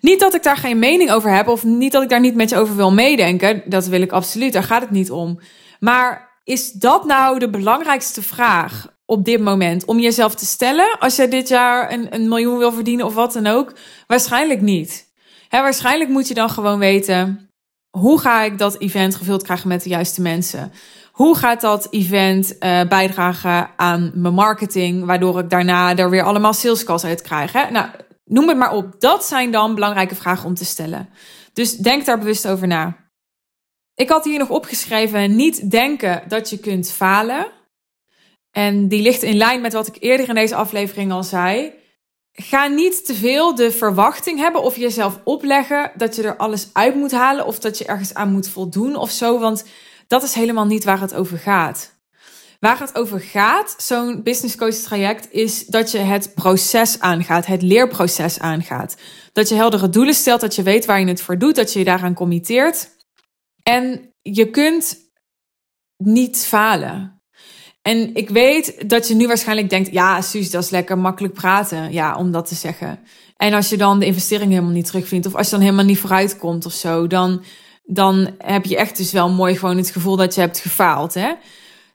Niet 0.00 0.20
dat 0.20 0.34
ik 0.34 0.42
daar 0.42 0.56
geen 0.56 0.78
mening 0.78 1.10
over 1.10 1.34
heb 1.34 1.48
of 1.48 1.64
niet 1.64 1.92
dat 1.92 2.02
ik 2.02 2.08
daar 2.08 2.20
niet 2.20 2.34
met 2.34 2.50
je 2.50 2.56
over 2.56 2.76
wil 2.76 2.92
meedenken. 2.92 3.62
Dat 3.64 3.86
wil 3.86 4.00
ik 4.00 4.12
absoluut, 4.12 4.52
daar 4.52 4.62
gaat 4.62 4.82
het 4.82 4.90
niet 4.90 5.10
om. 5.10 5.40
Maar 5.80 6.25
is 6.46 6.72
dat 6.72 7.04
nou 7.04 7.38
de 7.38 7.50
belangrijkste 7.50 8.22
vraag 8.22 8.86
op 9.04 9.24
dit 9.24 9.40
moment 9.40 9.84
om 9.84 9.98
jezelf 9.98 10.34
te 10.34 10.46
stellen 10.46 10.98
als 10.98 11.16
je 11.16 11.28
dit 11.28 11.48
jaar 11.48 11.92
een, 11.92 12.14
een 12.14 12.28
miljoen 12.28 12.58
wil 12.58 12.72
verdienen 12.72 13.06
of 13.06 13.14
wat 13.14 13.32
dan 13.32 13.46
ook? 13.46 13.72
Waarschijnlijk 14.06 14.60
niet. 14.60 15.12
Hè, 15.48 15.60
waarschijnlijk 15.60 16.10
moet 16.10 16.28
je 16.28 16.34
dan 16.34 16.50
gewoon 16.50 16.78
weten 16.78 17.50
hoe 17.90 18.20
ga 18.20 18.42
ik 18.42 18.58
dat 18.58 18.78
event 18.78 19.14
gevuld 19.14 19.42
krijgen 19.42 19.68
met 19.68 19.82
de 19.82 19.88
juiste 19.88 20.22
mensen? 20.22 20.72
Hoe 21.12 21.36
gaat 21.36 21.60
dat 21.60 21.86
event 21.90 22.56
uh, 22.60 22.80
bijdragen 22.88 23.70
aan 23.76 24.10
mijn 24.14 24.34
marketing, 24.34 25.04
waardoor 25.04 25.38
ik 25.38 25.50
daarna 25.50 25.96
er 25.96 26.10
weer 26.10 26.22
allemaal 26.22 26.52
sales 26.52 26.84
calls 26.84 27.04
uit 27.04 27.22
krijg? 27.22 27.52
Nou, 27.52 27.86
noem 28.24 28.48
het 28.48 28.56
maar 28.56 28.72
op. 28.72 29.00
Dat 29.00 29.24
zijn 29.24 29.50
dan 29.50 29.74
belangrijke 29.74 30.14
vragen 30.14 30.46
om 30.46 30.54
te 30.54 30.64
stellen. 30.64 31.08
Dus 31.52 31.76
denk 31.76 32.04
daar 32.04 32.18
bewust 32.18 32.48
over 32.48 32.66
na. 32.66 33.05
Ik 33.96 34.08
had 34.08 34.24
hier 34.24 34.38
nog 34.38 34.50
opgeschreven: 34.50 35.36
niet 35.36 35.70
denken 35.70 36.22
dat 36.28 36.50
je 36.50 36.58
kunt 36.58 36.90
falen. 36.90 37.46
En 38.50 38.88
die 38.88 39.02
ligt 39.02 39.22
in 39.22 39.36
lijn 39.36 39.60
met 39.60 39.72
wat 39.72 39.86
ik 39.86 39.96
eerder 39.98 40.28
in 40.28 40.34
deze 40.34 40.54
aflevering 40.54 41.12
al 41.12 41.22
zei. 41.22 41.72
Ga 42.32 42.66
niet 42.66 43.06
te 43.06 43.14
veel 43.14 43.54
de 43.54 43.70
verwachting 43.70 44.38
hebben 44.38 44.62
of 44.62 44.76
jezelf 44.76 45.20
opleggen 45.24 45.90
dat 45.96 46.16
je 46.16 46.22
er 46.22 46.36
alles 46.36 46.68
uit 46.72 46.94
moet 46.94 47.12
halen 47.12 47.46
of 47.46 47.58
dat 47.58 47.78
je 47.78 47.84
ergens 47.84 48.14
aan 48.14 48.32
moet 48.32 48.48
voldoen 48.48 48.96
of 48.96 49.10
zo, 49.10 49.38
want 49.38 49.64
dat 50.06 50.22
is 50.22 50.34
helemaal 50.34 50.66
niet 50.66 50.84
waar 50.84 51.00
het 51.00 51.14
over 51.14 51.38
gaat. 51.38 51.94
Waar 52.60 52.80
het 52.80 52.94
over 52.94 53.20
gaat, 53.20 53.74
zo'n 53.78 54.22
business 54.22 54.56
coach 54.56 54.74
traject, 54.74 55.32
is 55.32 55.66
dat 55.66 55.90
je 55.90 55.98
het 55.98 56.34
proces 56.34 57.00
aangaat, 57.00 57.46
het 57.46 57.62
leerproces 57.62 58.38
aangaat. 58.38 58.96
Dat 59.32 59.48
je 59.48 59.54
heldere 59.54 59.88
doelen 59.88 60.14
stelt, 60.14 60.40
dat 60.40 60.54
je 60.54 60.62
weet 60.62 60.84
waar 60.84 61.00
je 61.00 61.06
het 61.06 61.22
voor 61.22 61.38
doet, 61.38 61.54
dat 61.54 61.72
je 61.72 61.78
je 61.78 61.84
daaraan 61.84 62.14
committeert. 62.14 62.95
En 63.68 64.14
je 64.22 64.50
kunt 64.50 64.98
niet 65.96 66.46
falen. 66.46 67.22
En 67.82 68.14
ik 68.14 68.28
weet 68.28 68.88
dat 68.90 69.08
je 69.08 69.14
nu 69.14 69.26
waarschijnlijk 69.26 69.70
denkt: 69.70 69.92
ja, 69.92 70.20
Suus, 70.20 70.50
dat 70.50 70.62
is 70.62 70.70
lekker 70.70 70.98
makkelijk 70.98 71.34
praten. 71.34 71.92
Ja, 71.92 72.16
om 72.16 72.30
dat 72.30 72.46
te 72.46 72.54
zeggen. 72.54 72.98
En 73.36 73.52
als 73.52 73.68
je 73.68 73.76
dan 73.76 73.98
de 73.98 74.06
investering 74.06 74.50
helemaal 74.50 74.72
niet 74.72 74.86
terugvindt, 74.86 75.26
of 75.26 75.34
als 75.34 75.46
je 75.46 75.52
dan 75.52 75.60
helemaal 75.60 75.84
niet 75.84 75.98
vooruit 75.98 76.38
komt 76.38 76.66
of 76.66 76.72
zo, 76.72 77.06
dan, 77.06 77.42
dan 77.84 78.34
heb 78.38 78.64
je 78.64 78.76
echt 78.76 78.96
dus 78.96 79.12
wel 79.12 79.28
mooi 79.28 79.56
gewoon 79.56 79.76
het 79.76 79.90
gevoel 79.90 80.16
dat 80.16 80.34
je 80.34 80.40
hebt 80.40 80.58
gefaald. 80.58 81.14
Hè? 81.14 81.34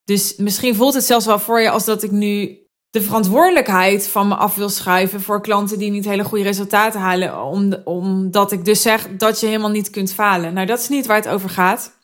Dus 0.05 0.35
misschien 0.35 0.75
voelt 0.75 0.93
het 0.93 1.03
zelfs 1.03 1.25
wel 1.25 1.39
voor 1.39 1.61
je 1.61 1.69
als 1.69 1.85
dat 1.85 2.03
ik 2.03 2.11
nu 2.11 2.60
de 2.91 3.01
verantwoordelijkheid 3.01 4.07
van 4.07 4.27
me 4.27 4.35
af 4.35 4.55
wil 4.55 4.69
schuiven 4.69 5.21
voor 5.21 5.41
klanten 5.41 5.79
die 5.79 5.91
niet 5.91 6.05
hele 6.05 6.23
goede 6.23 6.43
resultaten 6.43 6.99
halen. 6.99 7.43
Om, 7.43 7.73
omdat 7.83 8.51
ik 8.51 8.65
dus 8.65 8.81
zeg 8.81 9.07
dat 9.17 9.39
je 9.39 9.45
helemaal 9.45 9.69
niet 9.69 9.89
kunt 9.89 10.13
falen. 10.13 10.53
Nou, 10.53 10.65
dat 10.67 10.79
is 10.79 10.89
niet 10.89 11.05
waar 11.05 11.15
het 11.15 11.27
over 11.27 11.49
gaat. 11.49 11.99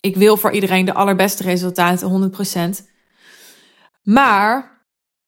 Ik 0.00 0.16
wil 0.16 0.36
voor 0.36 0.52
iedereen 0.52 0.84
de 0.84 0.94
allerbeste 0.94 1.42
resultaten, 1.42 2.32
100%. 2.82 2.84
Maar 4.02 4.80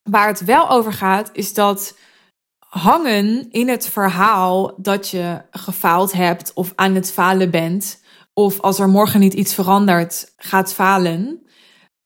waar 0.03 0.27
het 0.27 0.45
wel 0.45 0.71
over 0.71 0.93
gaat, 0.93 1.31
is 1.33 1.55
dat 1.55 1.97
hangen 2.59 3.51
in 3.51 3.69
het 3.69 3.89
verhaal 3.89 4.75
dat 4.77 5.09
je 5.09 5.43
gefaald 5.51 6.13
hebt 6.13 6.53
of 6.55 6.73
aan 6.75 6.95
het 6.95 7.13
falen 7.13 7.51
bent, 7.51 8.03
of 8.33 8.61
als 8.61 8.79
er 8.79 8.89
morgen 8.89 9.21
niet 9.21 9.35
iets 9.35 9.55
verandert, 9.55 10.33
gaat 10.37 10.75
falen, 10.75 11.48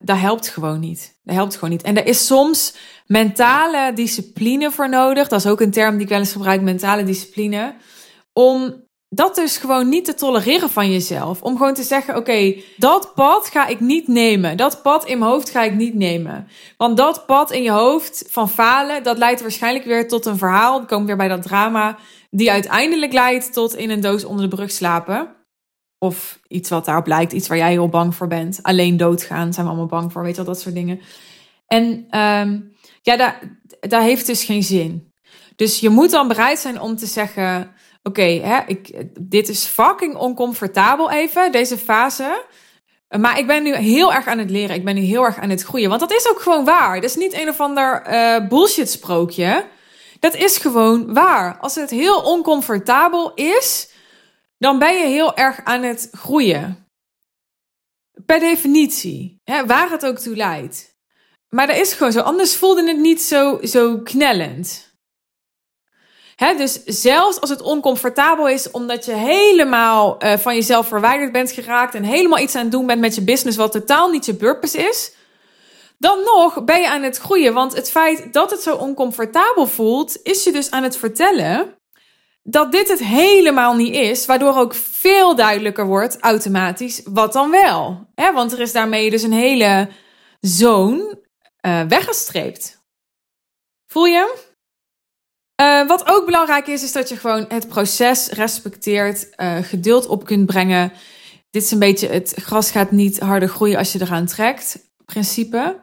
dat 0.03 0.19
helpt 0.19 0.49
gewoon 0.49 0.81
niet. 0.81 1.21
Dat 1.25 1.35
helpt 1.35 1.55
gewoon 1.55 1.71
niet. 1.71 1.83
En 1.83 1.97
er 1.97 2.07
is 2.07 2.27
soms 2.27 2.75
mentale 3.07 3.93
discipline 3.95 4.71
voor 4.71 4.89
nodig. 4.89 5.29
Dat 5.29 5.39
is 5.45 5.51
ook 5.51 5.61
een 5.61 5.71
term 5.71 5.93
die 5.93 6.03
ik 6.03 6.09
wel 6.09 6.19
eens 6.19 6.33
gebruik, 6.33 6.61
mentale 6.61 7.05
discipline. 7.05 7.75
Om 8.33 8.83
dat 9.09 9.35
dus 9.35 9.57
gewoon 9.57 9.89
niet 9.89 10.05
te 10.05 10.15
tolereren 10.15 10.71
van 10.71 10.91
jezelf. 10.91 11.43
Om 11.43 11.57
gewoon 11.57 11.75
te 11.75 11.83
zeggen: 11.83 12.17
oké, 12.17 12.55
dat 12.77 13.15
pad 13.15 13.49
ga 13.49 13.67
ik 13.67 13.81
niet 13.81 14.09
nemen. 14.09 14.57
Dat 14.57 14.83
pad 14.83 15.07
in 15.07 15.19
mijn 15.19 15.31
hoofd 15.31 15.51
ga 15.51 15.63
ik 15.63 15.75
niet 15.75 15.95
nemen. 15.95 16.49
Want 16.77 16.97
dat 16.97 17.27
pad 17.27 17.51
in 17.51 17.63
je 17.63 17.71
hoofd 17.71 18.25
van 18.29 18.51
falen, 18.51 19.03
dat 19.03 19.19
leidt 19.19 19.41
waarschijnlijk 19.41 19.85
weer 19.85 20.09
tot 20.09 20.27
een 20.27 20.39
verhaal. 20.39 20.77
Dan 20.77 20.87
komen 20.87 21.07
we 21.07 21.17
weer 21.17 21.27
bij 21.27 21.37
dat 21.37 21.47
drama. 21.47 21.99
Die 22.31 22.51
uiteindelijk 22.51 23.13
leidt 23.13 23.53
tot 23.53 23.77
in 23.77 23.91
een 23.91 24.01
doos 24.01 24.25
onder 24.25 24.51
de 24.51 24.57
brug 24.57 24.71
slapen. 24.71 25.42
Of 26.03 26.39
iets 26.49 26.71
wat 26.71 26.85
daarop 26.85 27.07
lijkt, 27.07 27.33
iets 27.33 27.49
waar 27.49 27.57
jij 27.57 27.71
heel 27.71 27.89
bang 27.89 28.15
voor 28.15 28.27
bent. 28.27 28.59
Alleen 28.63 28.97
doodgaan 28.97 29.53
zijn 29.53 29.67
we 29.67 29.73
allemaal 29.73 30.01
bang 30.01 30.13
voor, 30.13 30.23
weet 30.23 30.37
je 30.37 30.45
wel, 30.45 30.53
dat 30.53 30.63
soort 30.63 30.75
dingen. 30.75 31.01
En 31.67 31.83
um, 32.21 32.75
ja, 33.03 33.17
daar, 33.17 33.41
daar 33.81 34.03
heeft 34.03 34.27
dus 34.27 34.45
geen 34.45 34.63
zin. 34.63 35.13
Dus 35.57 35.81
je 35.81 35.89
moet 35.89 36.11
dan 36.11 36.29
bereid 36.29 36.59
zijn 36.59 36.81
om 36.81 36.97
te 36.97 37.07
zeggen: 37.07 37.75
Oké, 38.03 38.23
ik 38.67 39.05
dit 39.21 39.49
is 39.49 39.65
fucking 39.65 40.15
oncomfortabel 40.15 41.11
even, 41.11 41.53
deze 41.53 41.79
fase. 41.79 42.45
Maar 43.21 43.39
ik 43.39 43.47
ben 43.47 43.63
nu 43.63 43.77
heel 43.77 44.13
erg 44.13 44.27
aan 44.27 44.39
het 44.39 44.51
leren. 44.51 44.77
Ik 44.77 44.85
ben 44.85 44.95
nu 44.95 45.01
heel 45.01 45.25
erg 45.25 45.39
aan 45.39 45.51
het 45.51 45.63
groeien. 45.63 45.89
Want 45.89 46.01
dat 46.01 46.13
is 46.13 46.31
ook 46.31 46.41
gewoon 46.41 46.65
waar. 46.65 46.95
Dat 46.95 47.11
is 47.11 47.17
niet 47.17 47.35
een 47.35 47.49
of 47.49 47.61
ander 47.61 48.03
uh, 48.11 48.49
bullshit 48.49 48.91
sprookje. 48.91 49.65
Dat 50.21 50.35
is 50.35 50.57
gewoon 50.57 51.15
waar. 51.15 51.59
Als 51.61 51.75
het 51.75 51.91
heel 51.91 52.21
oncomfortabel 52.21 53.35
is, 53.35 53.91
dan 54.63 54.79
ben 54.79 54.95
je 54.95 55.07
heel 55.07 55.37
erg 55.37 55.61
aan 55.65 55.83
het 55.83 56.09
groeien. 56.13 56.87
Per 58.27 58.41
definitie, 58.41 59.41
hè, 59.45 59.67
waar 59.67 59.91
het 59.91 60.07
ook 60.07 60.19
toe 60.19 60.37
leidt. 60.37 60.97
Maar 61.49 61.67
dat 61.67 61.77
is 61.77 61.93
gewoon 61.93 62.13
zo, 62.13 62.21
anders 62.21 62.57
voelde 62.57 62.89
het 62.89 62.99
niet 62.99 63.23
zo, 63.23 63.59
zo 63.63 63.99
knellend. 63.99 64.91
Dus 66.37 66.85
zelfs 66.85 67.41
als 67.41 67.51
het 67.51 67.61
oncomfortabel 67.63 68.49
is 68.49 68.71
omdat 68.71 69.05
je 69.05 69.13
helemaal 69.13 70.25
uh, 70.25 70.37
van 70.37 70.55
jezelf 70.55 70.87
verwijderd 70.87 71.33
bent 71.33 71.53
geraakt 71.53 71.95
en 71.95 72.03
helemaal 72.03 72.39
iets 72.39 72.55
aan 72.55 72.63
het 72.63 72.73
doen 72.73 72.87
bent 72.87 73.01
met 73.01 73.15
je 73.15 73.23
business 73.23 73.57
wat 73.57 73.73
totaal 73.73 74.11
niet 74.11 74.27
je 74.27 74.35
purpose 74.35 74.79
is, 74.79 75.15
dan 75.99 76.19
nog 76.25 76.65
ben 76.65 76.81
je 76.81 76.89
aan 76.89 77.03
het 77.03 77.19
groeien. 77.19 77.55
Want 77.55 77.75
het 77.75 77.91
feit 77.91 78.33
dat 78.33 78.51
het 78.51 78.63
zo 78.63 78.75
oncomfortabel 78.75 79.67
voelt, 79.67 80.19
is 80.23 80.45
je 80.45 80.53
dus 80.53 80.71
aan 80.71 80.83
het 80.83 80.97
vertellen 80.97 81.81
dat 82.43 82.73
dit 82.73 82.89
het 82.89 82.99
helemaal 82.99 83.75
niet 83.75 83.95
is, 83.95 84.27
waardoor 84.27 84.57
ook 84.57 84.75
veel 84.75 85.35
duidelijker 85.35 85.87
wordt 85.87 86.19
automatisch 86.21 87.01
wat 87.05 87.33
dan 87.33 87.51
wel. 87.51 88.07
Hè? 88.15 88.33
Want 88.33 88.53
er 88.53 88.61
is 88.61 88.73
daarmee 88.73 89.11
dus 89.11 89.23
een 89.23 89.33
hele 89.33 89.89
zoon 90.41 91.19
uh, 91.67 91.83
weggestreept. 91.83 92.83
Voel 93.87 94.07
je? 94.07 94.51
Uh, 95.63 95.87
wat 95.87 96.07
ook 96.07 96.25
belangrijk 96.25 96.67
is, 96.67 96.83
is 96.83 96.93
dat 96.93 97.09
je 97.09 97.17
gewoon 97.17 97.45
het 97.49 97.69
proces 97.69 98.29
respecteert, 98.29 99.29
uh, 99.37 99.59
geduld 99.63 100.07
op 100.07 100.25
kunt 100.25 100.47
brengen. 100.47 100.93
Dit 101.51 101.63
is 101.63 101.71
een 101.71 101.79
beetje 101.79 102.09
het 102.09 102.35
gras 102.37 102.71
gaat 102.71 102.91
niet 102.91 103.21
harder 103.21 103.49
groeien 103.49 103.79
als 103.79 103.93
je 103.93 104.01
eraan 104.01 104.27
trekt, 104.27 104.91
principe. 105.05 105.81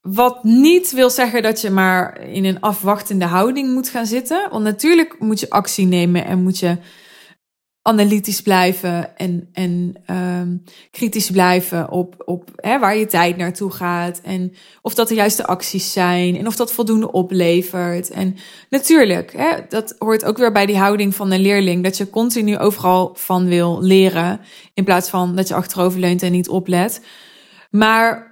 Wat 0.00 0.44
niet 0.44 0.92
wil 0.92 1.10
zeggen 1.10 1.42
dat 1.42 1.60
je 1.60 1.70
maar 1.70 2.20
in 2.20 2.44
een 2.44 2.60
afwachtende 2.60 3.24
houding 3.24 3.72
moet 3.72 3.88
gaan 3.88 4.06
zitten. 4.06 4.48
Want 4.50 4.64
natuurlijk 4.64 5.16
moet 5.18 5.40
je 5.40 5.50
actie 5.50 5.86
nemen 5.86 6.24
en 6.24 6.42
moet 6.42 6.58
je 6.58 6.78
analytisch 7.82 8.42
blijven 8.42 9.16
en, 9.16 9.48
en 9.52 9.94
um, 10.10 10.62
kritisch 10.90 11.30
blijven 11.30 11.90
op, 11.90 12.22
op 12.24 12.50
hè, 12.56 12.78
waar 12.78 12.96
je 12.96 13.06
tijd 13.06 13.36
naartoe 13.36 13.70
gaat. 13.70 14.20
En 14.20 14.52
of 14.82 14.94
dat 14.94 15.08
de 15.08 15.14
juiste 15.14 15.46
acties 15.46 15.92
zijn 15.92 16.36
en 16.36 16.46
of 16.46 16.56
dat 16.56 16.72
voldoende 16.72 17.12
oplevert. 17.12 18.10
En 18.10 18.36
natuurlijk, 18.70 19.32
hè, 19.32 19.56
dat 19.68 19.94
hoort 19.98 20.24
ook 20.24 20.38
weer 20.38 20.52
bij 20.52 20.66
die 20.66 20.78
houding 20.78 21.14
van 21.14 21.30
een 21.30 21.40
leerling. 21.40 21.82
Dat 21.82 21.96
je 21.96 22.10
continu 22.10 22.58
overal 22.58 23.10
van 23.14 23.46
wil 23.46 23.82
leren. 23.82 24.40
In 24.74 24.84
plaats 24.84 25.08
van 25.08 25.36
dat 25.36 25.48
je 25.48 25.54
achterover 25.54 26.00
leunt 26.00 26.22
en 26.22 26.32
niet 26.32 26.48
oplet. 26.48 27.00
Maar 27.70 28.29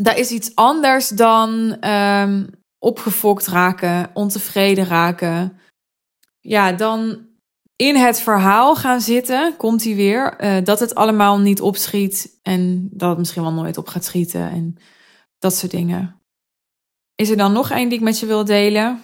dat 0.00 0.16
is 0.16 0.30
iets 0.30 0.54
anders 0.54 1.08
dan 1.08 1.76
um, 1.90 2.50
opgefokt 2.78 3.46
raken, 3.46 4.10
ontevreden 4.14 4.86
raken. 4.86 5.60
Ja, 6.40 6.72
dan 6.72 7.26
in 7.76 7.96
het 7.96 8.20
verhaal 8.20 8.76
gaan 8.76 9.00
zitten, 9.00 9.56
komt 9.56 9.84
hij 9.84 9.94
weer, 9.94 10.40
uh, 10.40 10.64
dat 10.64 10.80
het 10.80 10.94
allemaal 10.94 11.38
niet 11.38 11.60
opschiet 11.60 12.38
en 12.42 12.88
dat 12.92 13.08
het 13.08 13.18
misschien 13.18 13.42
wel 13.42 13.52
nooit 13.52 13.78
op 13.78 13.88
gaat 13.88 14.04
schieten 14.04 14.50
en 14.50 14.76
dat 15.38 15.54
soort 15.54 15.72
dingen. 15.72 16.20
Is 17.14 17.30
er 17.30 17.36
dan 17.36 17.52
nog 17.52 17.70
één 17.70 17.88
die 17.88 17.98
ik 17.98 18.04
met 18.04 18.18
je 18.18 18.26
wil 18.26 18.44
delen? 18.44 19.02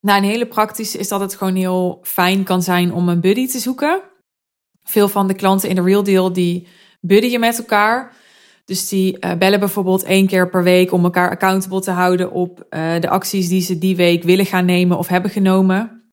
Nou, 0.00 0.18
een 0.18 0.28
hele 0.28 0.46
praktische 0.46 0.98
is 0.98 1.08
dat 1.08 1.20
het 1.20 1.34
gewoon 1.34 1.54
heel 1.54 1.98
fijn 2.02 2.44
kan 2.44 2.62
zijn 2.62 2.92
om 2.92 3.08
een 3.08 3.20
buddy 3.20 3.48
te 3.48 3.58
zoeken. 3.58 4.02
Veel 4.82 5.08
van 5.08 5.26
de 5.26 5.34
klanten 5.34 5.68
in 5.68 5.74
de 5.74 5.82
Real 5.82 6.02
Deal 6.02 6.32
die 6.32 6.66
buddyen 7.00 7.40
met 7.40 7.58
elkaar. 7.58 8.16
Dus 8.68 8.88
die 8.88 9.16
uh, 9.20 9.34
bellen 9.34 9.58
bijvoorbeeld 9.58 10.02
één 10.02 10.26
keer 10.26 10.48
per 10.48 10.62
week 10.62 10.92
om 10.92 11.04
elkaar 11.04 11.30
accountable 11.30 11.80
te 11.80 11.90
houden 11.90 12.30
op 12.30 12.66
uh, 12.70 13.00
de 13.00 13.08
acties 13.08 13.48
die 13.48 13.62
ze 13.62 13.78
die 13.78 13.96
week 13.96 14.22
willen 14.22 14.46
gaan 14.46 14.64
nemen 14.64 14.98
of 14.98 15.08
hebben 15.08 15.30
genomen. 15.30 16.10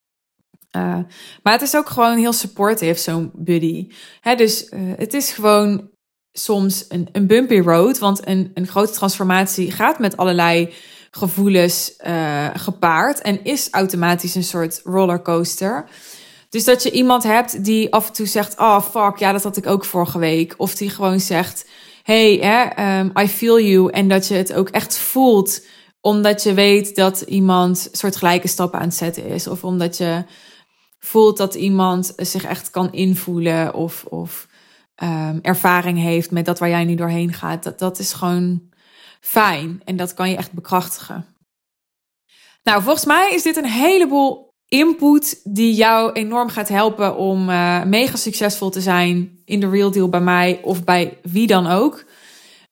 Uh, 0.77 0.97
maar 1.43 1.53
het 1.53 1.61
is 1.61 1.75
ook 1.75 1.89
gewoon 1.89 2.17
heel 2.17 2.33
supportive, 2.33 2.99
zo'n 2.99 3.31
buddy. 3.33 3.87
Hè, 4.19 4.35
dus 4.35 4.71
het 4.75 5.13
is 5.13 5.31
gewoon 5.31 5.89
soms 6.31 6.85
een, 6.89 7.09
een 7.11 7.27
bumpy 7.27 7.59
road, 7.59 7.99
want 7.99 8.27
een, 8.27 8.51
een 8.53 8.67
grote 8.67 8.91
transformatie 8.91 9.71
gaat 9.71 9.99
met 9.99 10.17
allerlei 10.17 10.73
gevoelens 11.11 11.95
gepaard 12.53 13.21
en 13.21 13.43
is 13.43 13.67
automatisch 13.71 14.35
een 14.35 14.43
soort 14.43 14.81
rollercoaster. 14.83 15.89
Dus 16.49 16.63
dat 16.63 16.83
je 16.83 16.91
iemand 16.91 17.23
hebt 17.23 17.63
die 17.63 17.93
af 17.93 18.07
en 18.07 18.13
toe 18.13 18.25
zegt: 18.25 18.57
Oh 18.59 18.81
fuck, 18.81 19.17
ja, 19.17 19.31
dat 19.31 19.43
had 19.43 19.57
ik 19.57 19.67
ook 19.67 19.85
vorige 19.85 20.19
week. 20.19 20.53
Of 20.57 20.75
die 20.75 20.89
gewoon 20.89 21.19
zegt: 21.19 21.65
hey, 22.05 22.99
um, 22.99 23.11
I 23.19 23.27
feel 23.27 23.59
you. 23.59 23.91
En 23.91 24.07
dat 24.07 24.27
je 24.27 24.33
het 24.33 24.53
ook 24.53 24.69
echt 24.69 24.97
voelt, 24.97 25.65
omdat 26.01 26.43
je 26.43 26.53
weet 26.53 26.95
dat 26.95 27.21
iemand 27.21 27.89
soort 27.91 28.15
gelijke 28.15 28.47
stappen 28.47 28.79
aan 28.79 28.85
het 28.85 28.95
zetten 28.95 29.25
is. 29.25 29.47
Of 29.47 29.63
omdat 29.63 29.97
je 29.97 30.23
voelt 30.99 31.37
dat 31.37 31.55
iemand 31.55 32.13
zich 32.17 32.43
echt 32.43 32.69
kan 32.69 32.91
invoelen 32.91 33.73
of, 33.73 34.03
of 34.03 34.47
um, 35.03 35.39
ervaring 35.41 35.97
heeft 35.97 36.31
met 36.31 36.45
dat 36.45 36.59
waar 36.59 36.69
jij 36.69 36.83
nu 36.83 36.95
doorheen 36.95 37.33
gaat. 37.33 37.63
Dat, 37.63 37.79
dat 37.79 37.99
is 37.99 38.13
gewoon 38.13 38.61
fijn 39.21 39.81
en 39.85 39.95
dat 39.95 40.13
kan 40.13 40.29
je 40.29 40.37
echt 40.37 40.51
bekrachtigen. 40.51 41.25
Nou, 42.63 42.81
volgens 42.81 43.05
mij 43.05 43.31
is 43.33 43.43
dit 43.43 43.55
een 43.55 43.65
heleboel 43.65 44.44
input 44.67 45.39
die 45.43 45.73
jou 45.73 46.11
enorm 46.11 46.49
gaat 46.49 46.67
helpen 46.67 47.17
om 47.17 47.49
uh, 47.49 47.83
mega 47.83 48.15
succesvol 48.15 48.69
te 48.69 48.81
zijn 48.81 49.39
in 49.45 49.59
de 49.59 49.69
real 49.69 49.91
deal 49.91 50.09
bij 50.09 50.21
mij 50.21 50.59
of 50.63 50.83
bij 50.83 51.17
wie 51.23 51.47
dan 51.47 51.67
ook. 51.67 52.05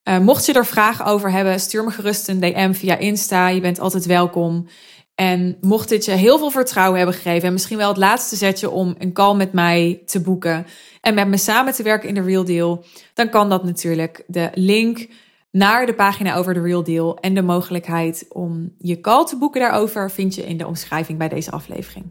Uh, 0.03 0.19
mocht 0.19 0.45
je 0.45 0.53
er 0.53 0.65
vragen 0.65 1.05
over 1.05 1.31
hebben, 1.31 1.59
stuur 1.59 1.83
me 1.83 1.91
gerust 1.91 2.27
een 2.27 2.39
DM 2.39 2.73
via 2.73 2.97
Insta. 2.97 3.47
Je 3.47 3.61
bent 3.61 3.79
altijd 3.79 4.05
welkom. 4.05 4.67
En 5.15 5.57
mocht 5.61 5.89
dit 5.89 6.05
je 6.05 6.11
heel 6.11 6.37
veel 6.37 6.49
vertrouwen 6.49 6.97
hebben 6.97 7.15
gegeven 7.15 7.47
en 7.47 7.53
misschien 7.53 7.77
wel 7.77 7.87
het 7.87 7.97
laatste 7.97 8.35
zetje 8.35 8.69
om 8.69 8.95
een 8.97 9.13
call 9.13 9.35
met 9.35 9.53
mij 9.53 10.01
te 10.05 10.21
boeken 10.21 10.65
en 11.01 11.13
met 11.13 11.27
me 11.27 11.37
samen 11.37 11.73
te 11.73 11.83
werken 11.83 12.09
in 12.09 12.15
de 12.15 12.21
Real 12.21 12.43
Deal, 12.43 12.85
dan 13.13 13.29
kan 13.29 13.49
dat 13.49 13.63
natuurlijk. 13.63 14.23
De 14.27 14.49
link 14.53 15.07
naar 15.53 15.85
de 15.85 15.93
pagina 15.93 16.35
over 16.35 16.53
de 16.53 16.61
Real 16.61 16.83
Deal 16.83 17.17
en 17.17 17.33
de 17.33 17.41
mogelijkheid 17.41 18.25
om 18.29 18.73
je 18.77 19.01
call 19.01 19.25
te 19.25 19.37
boeken 19.37 19.61
daarover 19.61 20.11
vind 20.11 20.35
je 20.35 20.45
in 20.45 20.57
de 20.57 20.67
omschrijving 20.67 21.17
bij 21.17 21.29
deze 21.29 21.51
aflevering. 21.51 22.05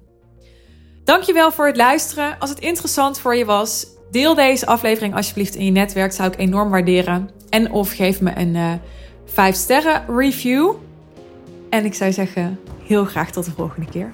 Dankjewel 1.04 1.52
voor 1.52 1.66
het 1.66 1.76
luisteren. 1.76 2.38
Als 2.38 2.50
het 2.50 2.58
interessant 2.58 3.18
voor 3.18 3.36
je 3.36 3.44
was, 3.44 3.86
deel 4.10 4.34
deze 4.34 4.66
aflevering 4.66 5.14
alsjeblieft 5.14 5.54
in 5.54 5.64
je 5.64 5.70
netwerk. 5.70 6.12
Zou 6.12 6.32
ik 6.32 6.38
enorm 6.38 6.70
waarderen. 6.70 7.30
En 7.48 7.70
of 7.70 7.92
geef 7.92 8.20
me 8.20 8.32
een 8.36 8.54
uh, 8.54 8.72
eh, 8.72 8.78
5 9.24 9.54
sterren 9.54 10.16
review. 10.16 10.72
En 11.70 11.84
ik 11.84 11.94
zou 11.94 12.12
zeggen, 12.12 12.58
heel 12.84 13.04
graag 13.04 13.30
tot 13.30 13.44
de 13.44 13.50
volgende 13.50 13.90
keer. 13.90 14.12